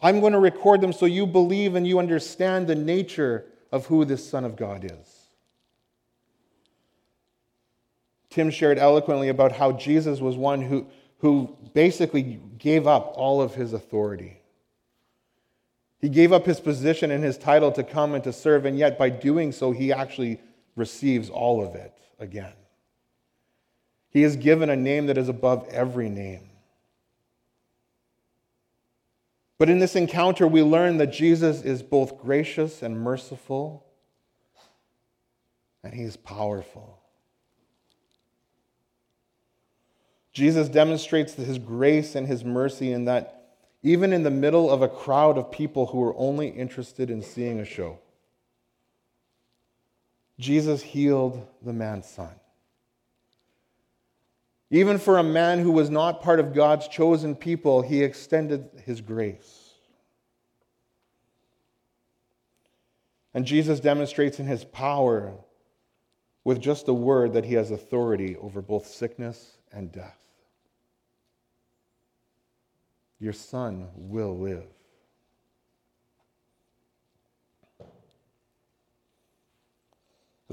I'm 0.02 0.20
going 0.20 0.34
to 0.34 0.40
record 0.40 0.82
them 0.82 0.94
so 0.94 1.06
you 1.06 1.28
believe 1.28 1.76
and 1.76 1.88
you 1.88 2.00
understand 2.00 2.66
the 2.66 2.76
nature 2.76 3.46
of 3.74 3.88
who 3.88 4.06
this 4.06 4.30
Son 4.30 4.46
of 4.46 4.56
God 4.56 4.86
is. 4.86 5.28
Tim 8.30 8.52
shared 8.52 8.78
eloquently 8.78 9.30
about 9.30 9.52
how 9.52 9.72
Jesus 9.72 10.20
was 10.20 10.38
one 10.38 10.62
who, 10.62 10.86
who 11.18 11.58
basically 11.74 12.40
gave 12.60 12.86
up 12.86 13.14
all 13.16 13.42
of 13.42 13.56
his 13.56 13.74
authority. 13.74 14.40
He 16.00 16.08
gave 16.08 16.32
up 16.32 16.46
his 16.46 16.60
position 16.60 17.10
and 17.10 17.24
his 17.24 17.36
title 17.36 17.72
to 17.72 17.84
come 17.84 18.14
and 18.14 18.24
to 18.26 18.32
serve, 18.32 18.66
and 18.66 18.78
yet 18.78 19.00
by 19.00 19.10
doing 19.10 19.52
so, 19.52 19.72
he 19.72 19.92
actually 19.92 20.40
receives 20.76 21.32
all 21.32 21.66
of 21.66 21.74
it 21.74 21.98
again. 22.20 22.54
He 24.12 24.22
is 24.22 24.36
given 24.36 24.70
a 24.70 24.76
name 24.76 25.08
that 25.08 25.18
is 25.18 25.30
above 25.30 25.68
every 25.70 26.10
name. 26.10 26.48
But 29.58 29.70
in 29.70 29.80
this 29.80 29.96
encounter, 29.96 30.48
we 30.48 30.64
learn 30.64 30.98
that 30.98 31.08
Jesus 31.08 31.62
is 31.62 31.84
both 31.84 32.18
gracious 32.18 32.82
and 32.82 33.00
merciful, 33.00 33.86
and 35.84 35.94
he 35.94 36.04
is 36.04 36.18
powerful. 36.18 37.00
Jesus 40.34 40.68
demonstrates 40.68 41.34
his 41.36 41.60
grace 41.60 42.16
and 42.16 42.28
his 42.28 42.44
mercy 42.44 42.92
in 42.92 43.06
that 43.06 43.44
even 43.84 44.14
in 44.14 44.24
the 44.24 44.32
middle 44.32 44.72
of 44.72 44.82
a 44.82 44.88
crowd 44.88 45.38
of 45.38 45.52
people 45.52 45.88
who 45.88 46.00
were 46.00 46.18
only 46.18 46.48
interested 46.48 47.12
in 47.12 47.22
seeing 47.22 47.60
a 47.60 47.66
show, 47.66 48.00
Jesus 50.40 50.82
healed 50.82 51.46
the 51.62 51.74
man's 51.74 52.08
son. 52.08 52.34
Even 54.74 54.98
for 54.98 55.20
a 55.20 55.24
man 55.24 55.60
who 55.60 55.70
was 55.70 55.92
not 55.92 56.24
part 56.24 56.40
of 56.40 56.52
God's 56.52 56.88
chosen 56.88 57.36
people, 57.36 57.84
he 57.84 58.02
extended 58.02 58.72
his 58.84 59.02
grace. 59.02 59.76
And 63.36 63.46
Jesus 63.46 63.80
demonstrates 63.80 64.40
in 64.40 64.48
his 64.48 64.64
power 64.64 65.36
with 66.44 66.60
just 66.60 66.88
a 66.88 66.94
word 66.94 67.34
that 67.34 67.46
he 67.46 67.54
has 67.54 67.70
authority 67.70 68.36
over 68.38 68.64
both 68.64 68.88
sickness 68.88 69.58
and 69.72 69.92
death. 69.92 70.18
Your 73.20 73.34
son 73.34 73.90
will 73.96 74.36
live. 74.40 74.66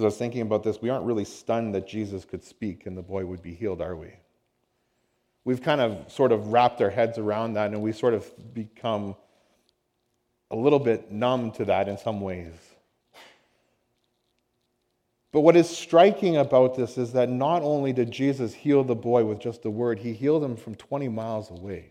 As 0.01 0.05
I 0.05 0.07
was 0.07 0.17
thinking 0.17 0.41
about 0.41 0.63
this, 0.63 0.81
we 0.81 0.89
aren't 0.89 1.05
really 1.05 1.27
stunned 1.27 1.75
that 1.75 1.87
Jesus 1.87 2.25
could 2.25 2.43
speak 2.43 2.87
and 2.87 2.97
the 2.97 3.03
boy 3.03 3.27
would 3.27 3.43
be 3.43 3.53
healed, 3.53 3.83
are 3.83 3.95
we? 3.95 4.15
We've 5.45 5.61
kind 5.61 5.79
of 5.79 6.11
sort 6.11 6.33
of 6.33 6.55
wrapped 6.55 6.81
our 6.81 6.89
heads 6.89 7.19
around 7.19 7.53
that 7.53 7.73
and 7.73 7.83
we 7.83 7.93
sort 7.93 8.15
of 8.15 8.55
become 8.55 9.15
a 10.51 10.57
little 10.57 10.79
bit 10.79 11.13
numb 11.13 11.51
to 11.53 11.67
that 11.67 11.87
in 11.87 11.99
some 11.99 12.23
ways. 12.23 12.55
But 15.33 15.43
what 15.43 15.55
is 15.55 15.69
striking 15.69 16.39
about 16.39 16.77
this 16.77 16.97
is 16.97 17.13
that 17.13 17.29
not 17.29 17.61
only 17.61 17.93
did 17.93 18.11
Jesus 18.11 18.55
heal 18.55 18.83
the 18.83 18.95
boy 18.95 19.27
with 19.27 19.39
just 19.39 19.67
a 19.67 19.71
word, 19.71 19.99
he 19.99 20.15
healed 20.15 20.43
him 20.43 20.57
from 20.57 20.77
20 20.77 21.09
miles 21.09 21.51
away. 21.51 21.91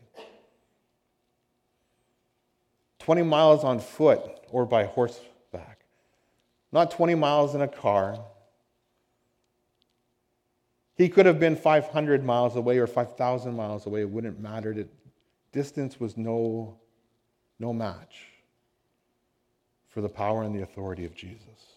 20 2.98 3.22
miles 3.22 3.64
on 3.64 3.80
foot 3.80 4.20
or 4.50 4.66
by 4.66 4.86
horse 4.86 5.20
not 6.72 6.92
20 6.92 7.16
miles 7.16 7.56
in 7.56 7.62
a 7.62 7.68
car. 7.68 8.20
He 10.96 11.10
could 11.10 11.26
have 11.26 11.40
been 11.40 11.56
500 11.56 12.24
miles 12.24 12.56
away 12.56 12.78
or 12.78 12.88
5,000 12.88 13.56
miles 13.56 13.86
away. 13.86 14.02
It 14.02 14.10
wouldn't 14.10 14.40
matter. 14.40 14.86
Distance 15.52 16.00
was 16.00 16.18
no, 16.18 16.78
no 17.60 17.74
match. 17.74 18.28
for 19.90 20.02
the 20.02 20.10
power 20.10 20.44
and 20.44 20.56
the 20.56 20.62
authority 20.62 21.04
of 21.04 21.14
Jesus. 21.14 21.74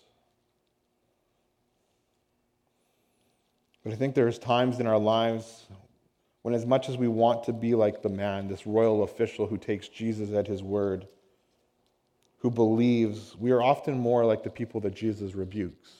But 3.82 3.92
I 3.92 3.96
think 3.96 4.14
there's 4.14 4.38
times 4.38 4.78
in 4.78 4.86
our 4.86 4.98
lives 4.98 5.66
when, 6.42 6.54
as 6.54 6.66
much 6.66 6.88
as 6.88 6.96
we 6.96 7.08
want 7.08 7.44
to 7.44 7.52
be 7.52 7.74
like 7.74 8.02
the 8.02 8.08
man, 8.08 8.48
this 8.48 8.66
royal 8.66 9.02
official 9.02 9.46
who 9.46 9.56
takes 9.56 9.88
Jesus 9.88 10.30
at 10.32 10.46
his 10.46 10.62
word, 10.62 11.08
who 12.42 12.50
believes, 12.50 13.36
we 13.38 13.52
are 13.52 13.62
often 13.62 13.96
more 13.96 14.24
like 14.24 14.42
the 14.42 14.50
people 14.50 14.80
that 14.80 14.92
Jesus 14.92 15.32
rebukes. 15.32 15.92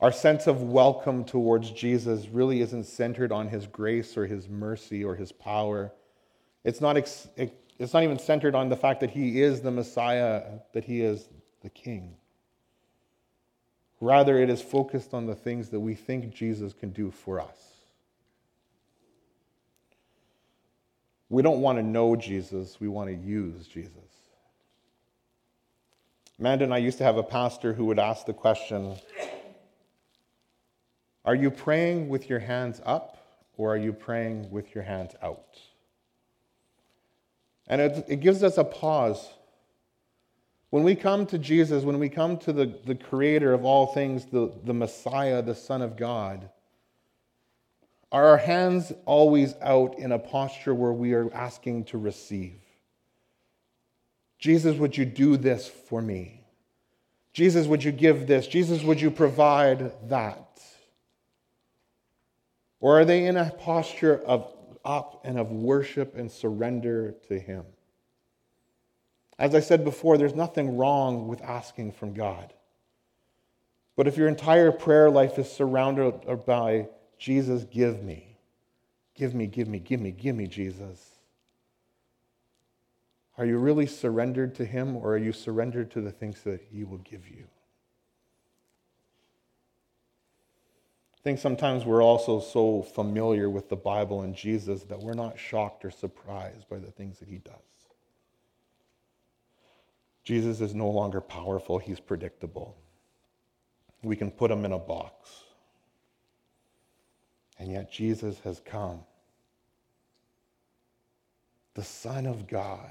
Our 0.00 0.10
sense 0.10 0.46
of 0.46 0.62
welcome 0.62 1.22
towards 1.22 1.70
Jesus 1.72 2.26
really 2.28 2.62
isn't 2.62 2.84
centered 2.84 3.30
on 3.30 3.48
his 3.48 3.66
grace 3.66 4.16
or 4.16 4.26
his 4.26 4.48
mercy 4.48 5.04
or 5.04 5.14
his 5.14 5.30
power. 5.30 5.92
It's 6.64 6.80
not, 6.80 6.96
it's 6.96 7.92
not 7.92 8.02
even 8.02 8.18
centered 8.18 8.54
on 8.54 8.70
the 8.70 8.76
fact 8.76 9.00
that 9.00 9.10
he 9.10 9.42
is 9.42 9.60
the 9.60 9.70
Messiah, 9.70 10.44
that 10.72 10.84
he 10.84 11.02
is 11.02 11.28
the 11.60 11.68
King. 11.68 12.16
Rather, 14.00 14.38
it 14.38 14.48
is 14.48 14.62
focused 14.62 15.12
on 15.12 15.26
the 15.26 15.34
things 15.34 15.68
that 15.68 15.80
we 15.80 15.94
think 15.94 16.34
Jesus 16.34 16.72
can 16.72 16.90
do 16.90 17.10
for 17.10 17.40
us. 17.40 17.71
We 21.32 21.40
don't 21.40 21.62
want 21.62 21.78
to 21.78 21.82
know 21.82 22.14
Jesus, 22.14 22.78
we 22.78 22.88
want 22.88 23.08
to 23.08 23.16
use 23.16 23.66
Jesus. 23.66 23.90
Amanda 26.38 26.64
and 26.64 26.74
I 26.74 26.76
used 26.76 26.98
to 26.98 27.04
have 27.04 27.16
a 27.16 27.22
pastor 27.22 27.72
who 27.72 27.86
would 27.86 27.98
ask 27.98 28.26
the 28.26 28.34
question 28.34 28.96
Are 31.24 31.34
you 31.34 31.50
praying 31.50 32.10
with 32.10 32.28
your 32.28 32.38
hands 32.38 32.82
up 32.84 33.16
or 33.56 33.72
are 33.72 33.78
you 33.78 33.94
praying 33.94 34.50
with 34.50 34.74
your 34.74 34.84
hands 34.84 35.14
out? 35.22 35.58
And 37.66 37.80
it, 37.80 38.04
it 38.08 38.16
gives 38.20 38.42
us 38.42 38.58
a 38.58 38.64
pause 38.64 39.26
when 40.68 40.82
we 40.82 40.94
come 40.94 41.24
to 41.26 41.38
Jesus, 41.38 41.82
when 41.82 41.98
we 41.98 42.10
come 42.10 42.36
to 42.40 42.52
the, 42.52 42.78
the 42.84 42.94
creator 42.94 43.54
of 43.54 43.64
all 43.64 43.86
things, 43.94 44.26
the, 44.26 44.52
the 44.64 44.74
Messiah, 44.74 45.40
the 45.40 45.54
Son 45.54 45.80
of 45.80 45.96
God, 45.96 46.50
are 48.12 48.26
our 48.26 48.36
hands 48.36 48.92
always 49.06 49.54
out 49.62 49.98
in 49.98 50.12
a 50.12 50.18
posture 50.18 50.74
where 50.74 50.92
we 50.92 51.14
are 51.14 51.32
asking 51.32 51.84
to 51.84 51.98
receive? 51.98 52.60
Jesus, 54.38 54.76
would 54.76 54.96
you 54.96 55.06
do 55.06 55.38
this 55.38 55.66
for 55.66 56.02
me? 56.02 56.44
Jesus, 57.32 57.66
would 57.66 57.82
you 57.82 57.90
give 57.90 58.26
this? 58.26 58.46
Jesus, 58.46 58.82
would 58.82 59.00
you 59.00 59.10
provide 59.10 59.92
that? 60.10 60.60
Or 62.80 63.00
are 63.00 63.04
they 63.06 63.24
in 63.24 63.36
a 63.36 63.50
posture 63.50 64.20
of 64.26 64.52
up 64.84 65.22
and 65.24 65.38
of 65.38 65.50
worship 65.50 66.14
and 66.14 66.30
surrender 66.30 67.14
to 67.28 67.38
Him? 67.38 67.64
As 69.38 69.54
I 69.54 69.60
said 69.60 69.84
before, 69.84 70.18
there's 70.18 70.34
nothing 70.34 70.76
wrong 70.76 71.28
with 71.28 71.40
asking 71.40 71.92
from 71.92 72.12
God. 72.12 72.52
But 73.96 74.06
if 74.06 74.16
your 74.18 74.28
entire 74.28 74.72
prayer 74.72 75.08
life 75.08 75.38
is 75.38 75.50
surrounded 75.50 76.44
by 76.44 76.88
Jesus, 77.22 77.62
give 77.62 78.02
me, 78.02 78.36
give 79.14 79.32
me, 79.32 79.46
give 79.46 79.68
me, 79.68 79.78
give 79.78 80.00
me, 80.00 80.10
give 80.10 80.34
me, 80.34 80.48
Jesus, 80.48 81.20
are 83.38 83.46
you 83.46 83.58
really 83.58 83.86
surrendered 83.86 84.56
to 84.56 84.64
Him 84.64 84.96
or 84.96 85.12
are 85.12 85.18
you 85.18 85.32
surrendered 85.32 85.92
to 85.92 86.00
the 86.00 86.10
things 86.10 86.42
that 86.42 86.60
He 86.72 86.82
will 86.82 86.98
give 86.98 87.28
you? 87.28 87.44
I 91.14 91.20
think 91.22 91.38
sometimes 91.38 91.84
we're 91.84 92.02
also 92.02 92.40
so 92.40 92.82
familiar 92.82 93.48
with 93.48 93.68
the 93.68 93.76
Bible 93.76 94.22
and 94.22 94.34
Jesus 94.34 94.82
that 94.82 94.98
we're 94.98 95.14
not 95.14 95.38
shocked 95.38 95.84
or 95.84 95.92
surprised 95.92 96.68
by 96.68 96.78
the 96.78 96.90
things 96.90 97.20
that 97.20 97.28
He 97.28 97.38
does. 97.38 97.54
Jesus 100.24 100.60
is 100.60 100.74
no 100.74 100.90
longer 100.90 101.20
powerful, 101.20 101.78
he's 101.78 102.00
predictable. 102.00 102.76
We 104.02 104.16
can 104.16 104.32
put 104.32 104.50
him 104.50 104.64
in 104.64 104.72
a 104.72 104.78
box. 104.80 105.44
And 107.62 107.70
yet 107.70 107.92
Jesus 107.92 108.40
has 108.40 108.58
come. 108.58 108.98
The 111.74 111.84
Son 111.84 112.26
of 112.26 112.48
God 112.48 112.90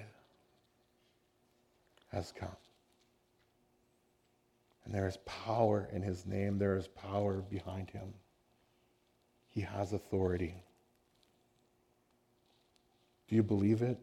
has 2.13 2.31
come. 2.31 2.55
And 4.85 4.95
there 4.95 5.09
is 5.09 5.17
power 5.25 5.89
in 5.91 6.01
his 6.01 6.25
name, 6.25 6.57
there 6.57 6.77
is 6.77 6.87
power 6.87 7.41
behind 7.49 7.89
him. 7.89 8.13
He 9.49 9.59
has 9.59 9.91
authority. 9.91 10.55
Do 13.27 13.35
you 13.35 13.43
believe 13.43 13.81
it? 13.81 13.99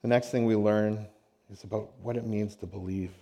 The 0.00 0.08
next 0.08 0.30
thing 0.30 0.46
we 0.46 0.56
learn 0.56 1.06
is 1.52 1.62
about 1.62 1.90
what 2.00 2.16
it 2.16 2.26
means 2.26 2.56
to 2.56 2.66
believe. 2.66 3.12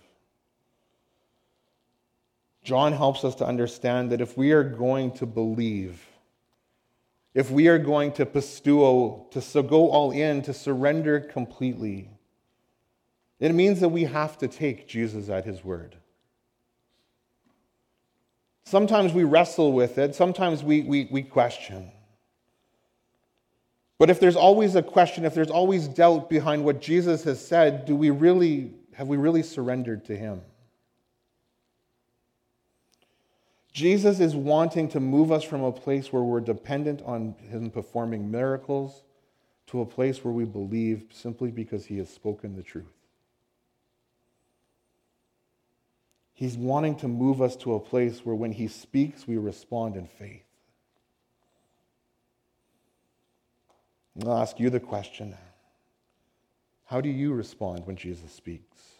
John 2.65 2.93
helps 2.93 3.23
us 3.23 3.35
to 3.35 3.45
understand 3.45 4.11
that 4.11 4.21
if 4.21 4.35
we 4.35 4.51
are 4.51 4.63
going 4.63 5.11
to 5.11 5.27
believe, 5.27 6.03
if 7.35 7.51
we 7.51 7.67
are 7.67 7.77
going 7.77 8.11
to 8.13 8.25
pisteuo, 8.25 9.29
to 9.31 9.63
go 9.63 9.91
all 9.91 10.09
in, 10.09 10.41
to 10.41 10.53
surrender 10.53 11.19
completely, 11.19 12.09
it 13.39 13.53
means 13.53 13.79
that 13.81 13.89
we 13.89 14.05
have 14.05 14.39
to 14.39 14.47
take 14.47 14.87
Jesus 14.87 15.29
at 15.29 15.45
his 15.45 15.63
word. 15.63 15.95
Sometimes 18.65 19.13
we 19.13 19.23
wrestle 19.23 19.71
with 19.71 19.99
it, 19.99 20.15
sometimes 20.15 20.63
we, 20.63 20.81
we, 20.81 21.07
we 21.11 21.21
question. 21.21 21.91
But 23.99 24.09
if 24.09 24.19
there's 24.19 24.35
always 24.35 24.75
a 24.75 24.81
question, 24.81 25.23
if 25.23 25.35
there's 25.35 25.51
always 25.51 25.87
doubt 25.87 26.31
behind 26.31 26.65
what 26.65 26.81
Jesus 26.81 27.23
has 27.25 27.45
said, 27.45 27.85
do 27.85 27.95
we 27.95 28.09
really 28.09 28.73
have 28.93 29.07
we 29.07 29.17
really 29.17 29.43
surrendered 29.43 30.05
to 30.05 30.17
him? 30.17 30.41
Jesus 33.75 34.21
is 34.21 34.37
wanting 34.37 34.87
to 34.87 35.01
move 35.01 35.33
us 35.33 35.43
from 35.43 35.61
a 35.61 35.69
place 35.69 36.13
where 36.13 36.23
we're 36.23 36.39
dependent 36.39 37.01
on 37.01 37.35
him 37.49 37.69
performing 37.69 38.31
miracles 38.31 39.03
to 39.67 39.81
a 39.81 39.85
place 39.85 40.23
where 40.23 40.33
we 40.33 40.45
believe 40.45 41.07
simply 41.11 41.51
because 41.51 41.85
he 41.87 41.97
has 41.97 42.09
spoken 42.09 42.55
the 42.55 42.63
truth. 42.63 42.85
He's 46.33 46.55
wanting 46.55 46.95
to 46.99 47.09
move 47.09 47.41
us 47.41 47.57
to 47.57 47.73
a 47.73 47.79
place 47.81 48.21
where 48.25 48.33
when 48.33 48.53
he 48.53 48.69
speaks, 48.69 49.27
we 49.27 49.35
respond 49.35 49.97
in 49.97 50.07
faith. 50.07 50.45
I'll 54.23 54.37
ask 54.37 54.57
you 54.57 54.69
the 54.69 54.79
question 54.79 55.35
How 56.85 57.01
do 57.01 57.09
you 57.09 57.33
respond 57.33 57.85
when 57.85 57.97
Jesus 57.97 58.31
speaks? 58.31 58.94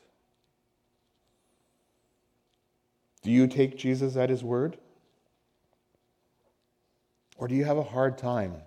Do 3.25 3.31
you 3.31 3.47
take 3.47 3.75
Jesus 3.75 4.15
at 4.15 4.29
his 4.29 4.43
word? 4.43 4.77
Or 7.37 7.47
do 7.47 7.55
you 7.55 7.65
have 7.65 7.79
a 7.79 7.83
hard 7.83 8.19
time 8.19 8.57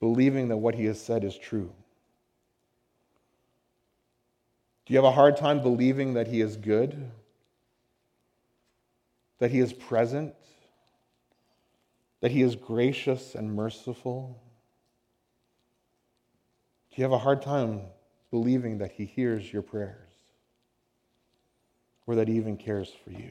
believing 0.00 0.48
that 0.48 0.56
what 0.56 0.74
he 0.74 0.86
has 0.86 1.00
said 1.00 1.22
is 1.22 1.38
true? 1.38 1.72
Do 4.84 4.92
you 4.92 4.98
have 4.98 5.04
a 5.04 5.12
hard 5.12 5.36
time 5.36 5.62
believing 5.62 6.14
that 6.14 6.26
he 6.26 6.40
is 6.40 6.56
good? 6.56 7.12
That 9.38 9.52
he 9.52 9.60
is 9.60 9.72
present? 9.72 10.34
That 12.22 12.32
he 12.32 12.42
is 12.42 12.56
gracious 12.56 13.36
and 13.36 13.54
merciful? 13.54 14.42
Do 16.90 16.96
you 16.96 17.04
have 17.04 17.12
a 17.12 17.18
hard 17.18 17.40
time 17.40 17.82
believing 18.32 18.78
that 18.78 18.90
He 18.90 19.04
hears 19.04 19.52
your 19.52 19.62
prayers 19.62 20.11
or 22.06 22.14
that 22.16 22.28
He 22.28 22.36
even 22.36 22.56
cares 22.56 22.90
for 23.04 23.10
you? 23.10 23.30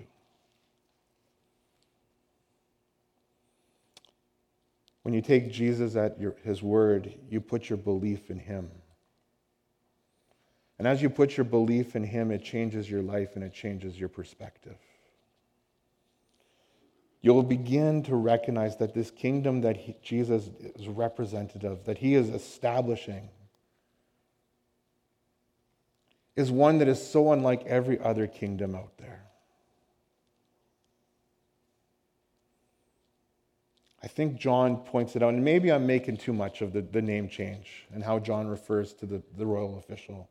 When 5.04 5.14
you 5.14 5.22
take 5.22 5.52
Jesus 5.52 5.96
at 5.96 6.20
your, 6.20 6.36
His 6.44 6.62
word, 6.62 7.14
you 7.30 7.42
put 7.42 7.70
your 7.70 7.78
belief 7.78 8.30
in 8.30 8.40
Him. 8.40 8.70
And 10.78 10.88
as 10.88 11.02
you 11.02 11.10
put 11.10 11.38
your 11.38 11.44
belief 11.44 11.96
in 11.96 12.04
Him, 12.04 12.32
it 12.32 12.44
changes 12.44 12.90
your 12.90 13.02
life 13.02 13.36
and 13.36 13.44
it 13.44 13.54
changes 13.54 14.00
your 14.00 14.10
perspective. 14.10 14.78
You'll 17.22 17.44
begin 17.44 18.02
to 18.04 18.16
recognize 18.16 18.78
that 18.78 18.94
this 18.96 19.12
kingdom 19.12 19.62
that 19.62 19.78
he, 19.78 19.96
Jesus 20.02 20.50
is 20.76 20.88
representative, 20.88 21.86
that 21.86 22.00
He 22.00 22.16
is 22.16 22.30
establishing, 22.30 23.30
is 26.36 26.52
one 26.52 26.78
that 26.80 26.88
is 26.88 27.06
so 27.06 27.32
unlike 27.32 27.66
every 27.66 28.00
other 28.00 28.28
kingdom 28.28 28.76
out 28.76 28.98
there. 28.98 29.24
I 34.04 34.08
think 34.08 34.40
John 34.40 34.78
points 34.78 35.16
it 35.16 35.22
out, 35.22 35.34
and 35.34 35.44
maybe 35.44 35.72
I'm 35.72 35.86
making 35.86 36.18
too 36.18 36.34
much 36.34 36.62
of 36.62 36.74
the, 36.74 36.82
the 36.82 37.02
name 37.02 37.30
change 37.30 37.86
and 37.94 38.04
how 38.04 38.18
John 38.18 38.48
refers 38.48 38.94
to 38.94 39.06
the, 39.06 39.22
the 39.38 39.46
royal 39.46 39.78
official. 39.78 40.30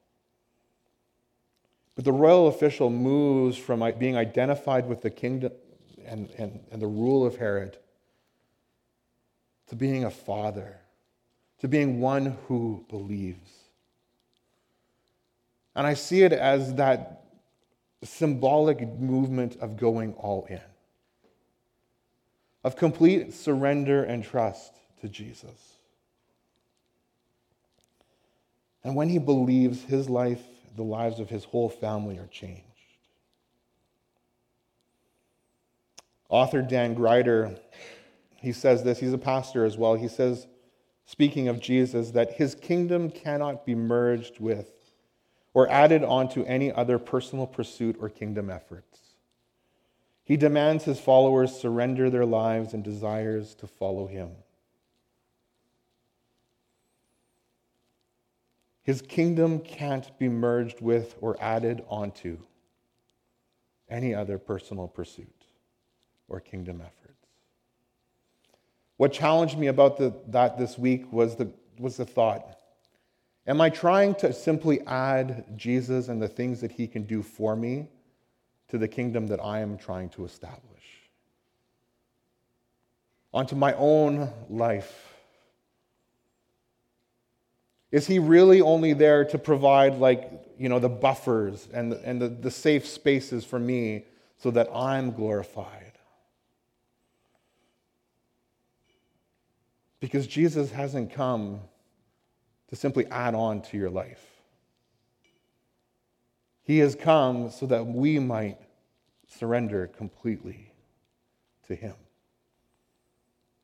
But 1.94 2.04
the 2.04 2.12
royal 2.12 2.48
official 2.48 2.90
moves 2.90 3.56
from 3.56 3.84
being 3.98 4.16
identified 4.16 4.88
with 4.88 5.02
the 5.02 5.10
kingdom 5.10 5.52
and, 6.04 6.30
and, 6.36 6.60
and 6.72 6.82
the 6.82 6.86
rule 6.86 7.24
of 7.24 7.36
Herod 7.36 7.76
to 9.68 9.76
being 9.76 10.04
a 10.04 10.10
father 10.10 10.80
to 11.60 11.68
being 11.68 12.00
one 12.00 12.38
who 12.46 12.84
believes. 12.88 13.50
And 15.74 15.86
I 15.86 15.94
see 15.94 16.22
it 16.22 16.32
as 16.32 16.74
that 16.74 17.24
symbolic 18.02 18.80
movement 18.98 19.56
of 19.60 19.76
going 19.76 20.14
all 20.14 20.46
in, 20.46 20.60
of 22.64 22.76
complete 22.76 23.34
surrender 23.34 24.02
and 24.02 24.24
trust 24.24 24.72
to 25.00 25.08
Jesus. 25.08 25.76
And 28.82 28.96
when 28.96 29.08
he 29.10 29.18
believes, 29.18 29.84
his 29.84 30.08
life, 30.08 30.42
the 30.76 30.82
lives 30.82 31.20
of 31.20 31.28
his 31.28 31.44
whole 31.44 31.68
family 31.68 32.18
are 32.18 32.28
changed. 32.28 32.64
Author 36.30 36.62
Dan 36.62 36.94
Grider, 36.94 37.56
he 38.36 38.52
says 38.52 38.82
this, 38.82 38.98
he's 38.98 39.12
a 39.12 39.18
pastor 39.18 39.64
as 39.64 39.76
well. 39.76 39.96
He 39.96 40.08
says, 40.08 40.46
speaking 41.04 41.48
of 41.48 41.60
Jesus, 41.60 42.12
that 42.12 42.34
his 42.34 42.54
kingdom 42.54 43.10
cannot 43.10 43.66
be 43.66 43.74
merged 43.74 44.40
with 44.40 44.72
or 45.52 45.70
added 45.70 46.04
on 46.04 46.28
to 46.28 46.44
any 46.46 46.72
other 46.72 46.98
personal 46.98 47.46
pursuit 47.46 47.96
or 48.00 48.08
kingdom 48.08 48.50
efforts. 48.50 48.98
He 50.22 50.36
demands 50.36 50.84
his 50.84 51.00
followers 51.00 51.58
surrender 51.58 52.08
their 52.08 52.26
lives 52.26 52.72
and 52.72 52.84
desires 52.84 53.54
to 53.56 53.66
follow 53.66 54.06
him. 54.06 54.30
His 58.82 59.02
kingdom 59.02 59.58
can't 59.58 60.16
be 60.18 60.28
merged 60.28 60.80
with 60.80 61.16
or 61.20 61.36
added 61.40 61.82
onto 61.88 62.38
any 63.88 64.14
other 64.14 64.38
personal 64.38 64.86
pursuit 64.86 65.44
or 66.28 66.40
kingdom 66.40 66.80
efforts. 66.80 67.26
What 68.96 69.12
challenged 69.12 69.58
me 69.58 69.66
about 69.66 69.96
the, 69.96 70.14
that 70.28 70.58
this 70.58 70.78
week 70.78 71.12
was 71.12 71.36
the, 71.36 71.52
was 71.78 71.96
the 71.96 72.04
thought 72.04 72.59
Am 73.46 73.60
I 73.60 73.70
trying 73.70 74.14
to 74.16 74.32
simply 74.32 74.80
add 74.86 75.56
Jesus 75.56 76.08
and 76.08 76.20
the 76.20 76.28
things 76.28 76.60
that 76.60 76.72
he 76.72 76.86
can 76.86 77.04
do 77.04 77.22
for 77.22 77.56
me 77.56 77.88
to 78.68 78.78
the 78.78 78.88
kingdom 78.88 79.26
that 79.28 79.40
I 79.42 79.60
am 79.60 79.78
trying 79.78 80.10
to 80.10 80.24
establish? 80.24 80.60
Onto 83.32 83.56
my 83.56 83.74
own 83.74 84.30
life. 84.48 85.14
Is 87.90 88.06
he 88.06 88.18
really 88.18 88.60
only 88.60 88.92
there 88.92 89.24
to 89.24 89.38
provide, 89.38 89.96
like, 89.96 90.30
you 90.58 90.68
know, 90.68 90.78
the 90.78 90.88
buffers 90.88 91.68
and, 91.72 91.92
and 91.92 92.20
the, 92.20 92.28
the 92.28 92.50
safe 92.50 92.86
spaces 92.86 93.44
for 93.44 93.58
me 93.58 94.04
so 94.38 94.50
that 94.52 94.68
I'm 94.72 95.10
glorified? 95.10 95.92
Because 99.98 100.26
Jesus 100.26 100.70
hasn't 100.70 101.12
come 101.12 101.60
to 102.70 102.76
simply 102.76 103.06
add 103.06 103.34
on 103.34 103.60
to 103.62 103.76
your 103.76 103.90
life. 103.90 104.24
He 106.62 106.78
has 106.78 106.94
come 106.94 107.50
so 107.50 107.66
that 107.66 107.84
we 107.84 108.18
might 108.18 108.58
surrender 109.26 109.88
completely 109.88 110.72
to 111.66 111.74
Him, 111.74 111.94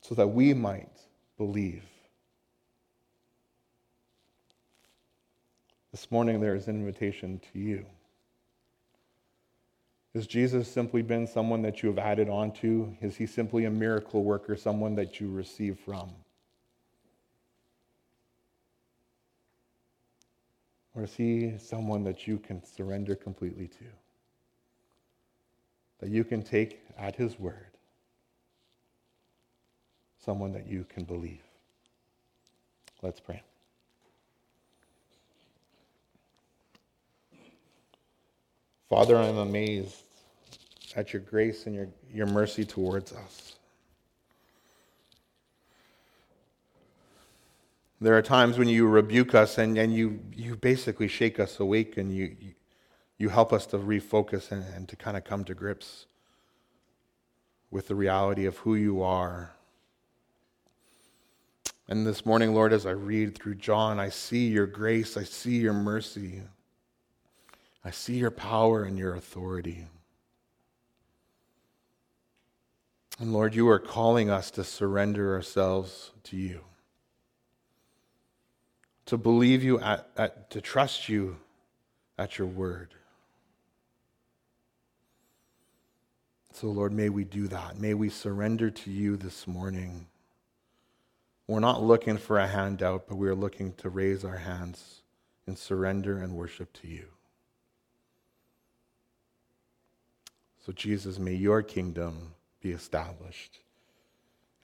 so 0.01 0.15
that 0.17 0.29
we 0.29 0.53
might 0.53 0.91
believe. 1.39 1.85
This 5.93 6.11
morning, 6.11 6.41
there 6.41 6.55
is 6.55 6.69
an 6.69 6.77
invitation 6.77 7.41
to 7.53 7.59
you. 7.59 7.87
Has 10.15 10.27
Jesus 10.27 10.71
simply 10.71 11.03
been 11.03 11.27
someone 11.27 11.63
that 11.63 11.83
you 11.83 11.89
have 11.89 11.99
added 11.99 12.29
on 12.29 12.51
to? 12.55 12.97
Is 13.03 13.17
he 13.17 13.27
simply 13.27 13.67
a 13.67 13.71
miracle 13.71 14.25
worker, 14.25 14.57
someone 14.57 14.95
that 14.97 15.21
you 15.21 15.31
receive 15.31 15.79
from? 15.79 16.11
Or 20.97 21.05
is 21.05 21.15
he 21.15 21.53
someone 21.59 22.03
that 22.05 22.27
you 22.27 22.39
can 22.39 22.65
surrender 22.65 23.15
completely 23.15 23.69
to? 23.69 23.85
That 26.01 26.09
you 26.09 26.25
can 26.25 26.43
take 26.43 26.81
at 26.99 27.15
his 27.15 27.39
word? 27.39 27.67
Someone 30.25 30.53
that 30.55 30.67
you 30.67 30.87
can 30.89 31.05
believe? 31.05 31.43
Let's 33.03 33.21
pray. 33.21 33.43
Father, 38.89 39.17
I'm 39.17 39.37
amazed 39.37 39.97
at 40.95 41.13
your 41.13 41.21
grace 41.21 41.67
and 41.67 41.75
your, 41.75 41.89
your 42.13 42.27
mercy 42.27 42.65
towards 42.65 43.13
us. 43.13 43.56
There 47.99 48.17
are 48.17 48.23
times 48.23 48.59
when 48.59 48.69
you 48.69 48.87
rebuke 48.87 49.35
us 49.35 49.57
and, 49.57 49.79
and 49.79 49.95
you, 49.95 50.21
you 50.35 50.57
basically 50.57 51.09
shake 51.09 51.41
us 51.41 51.59
awake 51.59 51.97
and 51.97 52.15
you, 52.15 52.37
you, 53.17 53.31
help 53.31 53.55
us 53.55 53.65
to 53.67 53.79
refocus 53.79 54.53
and, 54.53 54.65
and 54.75 54.87
to 54.89 54.97
kind 54.97 55.17
of 55.17 55.25
come 55.25 55.45
to 55.45 55.55
grips 55.55 56.05
with 57.71 57.89
the 57.89 57.95
reality 57.95 58.45
of 58.45 58.59
who 58.59 58.75
you 58.75 59.03
are. 59.03 59.53
And 61.89 62.07
this 62.07 62.27
morning, 62.27 62.55
Lord, 62.55 62.75
as 62.75 62.85
I 62.85 62.91
read 62.91 63.35
through 63.35 63.55
John, 63.55 63.99
I 63.99 64.11
see 64.11 64.49
your 64.49 64.67
grace, 64.67 65.17
I 65.17 65.25
see 65.25 65.57
your 65.57 65.73
mercy, 65.73 66.43
I 67.83 67.93
see 67.93 68.19
your 68.19 68.31
power 68.31 68.85
and 68.85 68.99
your 68.99 69.15
authority. 69.15 69.87
And 73.19 73.33
Lord, 73.33 73.55
you 73.55 73.67
are 73.69 73.79
calling 73.79 74.29
us 74.29 74.51
to 74.51 74.65
surrender 74.65 75.35
ourselves 75.35 76.11
to 76.25 76.37
you 76.37 76.61
to 79.07 79.17
believe 79.17 79.63
you, 79.63 79.81
at, 79.81 80.09
at, 80.17 80.51
to 80.51 80.61
trust 80.61 81.09
you 81.09 81.37
at 82.19 82.39
your 82.39 82.49
word. 82.49 82.95
So, 86.53 86.69
Lord, 86.69 86.93
may 86.93 87.09
we 87.09 87.25
do 87.25 87.49
that. 87.49 87.79
May 87.79 87.95
we 87.95 88.09
surrender 88.09 88.71
to 88.71 88.91
you 88.91 89.17
this 89.17 89.47
morning. 89.47 90.07
We're 91.47 91.61
not 91.61 91.83
looking 91.83 92.17
for 92.17 92.39
a 92.39 92.47
handout, 92.47 93.07
but 93.07 93.17
we 93.17 93.29
are 93.29 93.35
looking 93.35 93.75
to 93.75 93.91
raise 93.91 94.25
our 94.25 94.39
hands 94.39 95.03
in 95.47 95.55
surrender 95.55 96.19
and 96.19 96.33
worship 96.33 96.73
to 96.81 96.89
you. 96.89 97.07
So, 100.65 100.73
Jesus, 100.73 101.19
may 101.19 101.35
your 101.35 101.63
kingdom 101.63 102.35
be 102.61 102.73
established, 102.73 103.59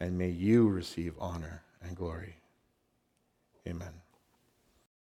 and 0.00 0.18
may 0.18 0.30
you 0.30 0.68
receive 0.68 1.14
honor 1.20 1.62
and 1.80 1.94
glory. 1.94 2.36
Amen. 3.68 3.92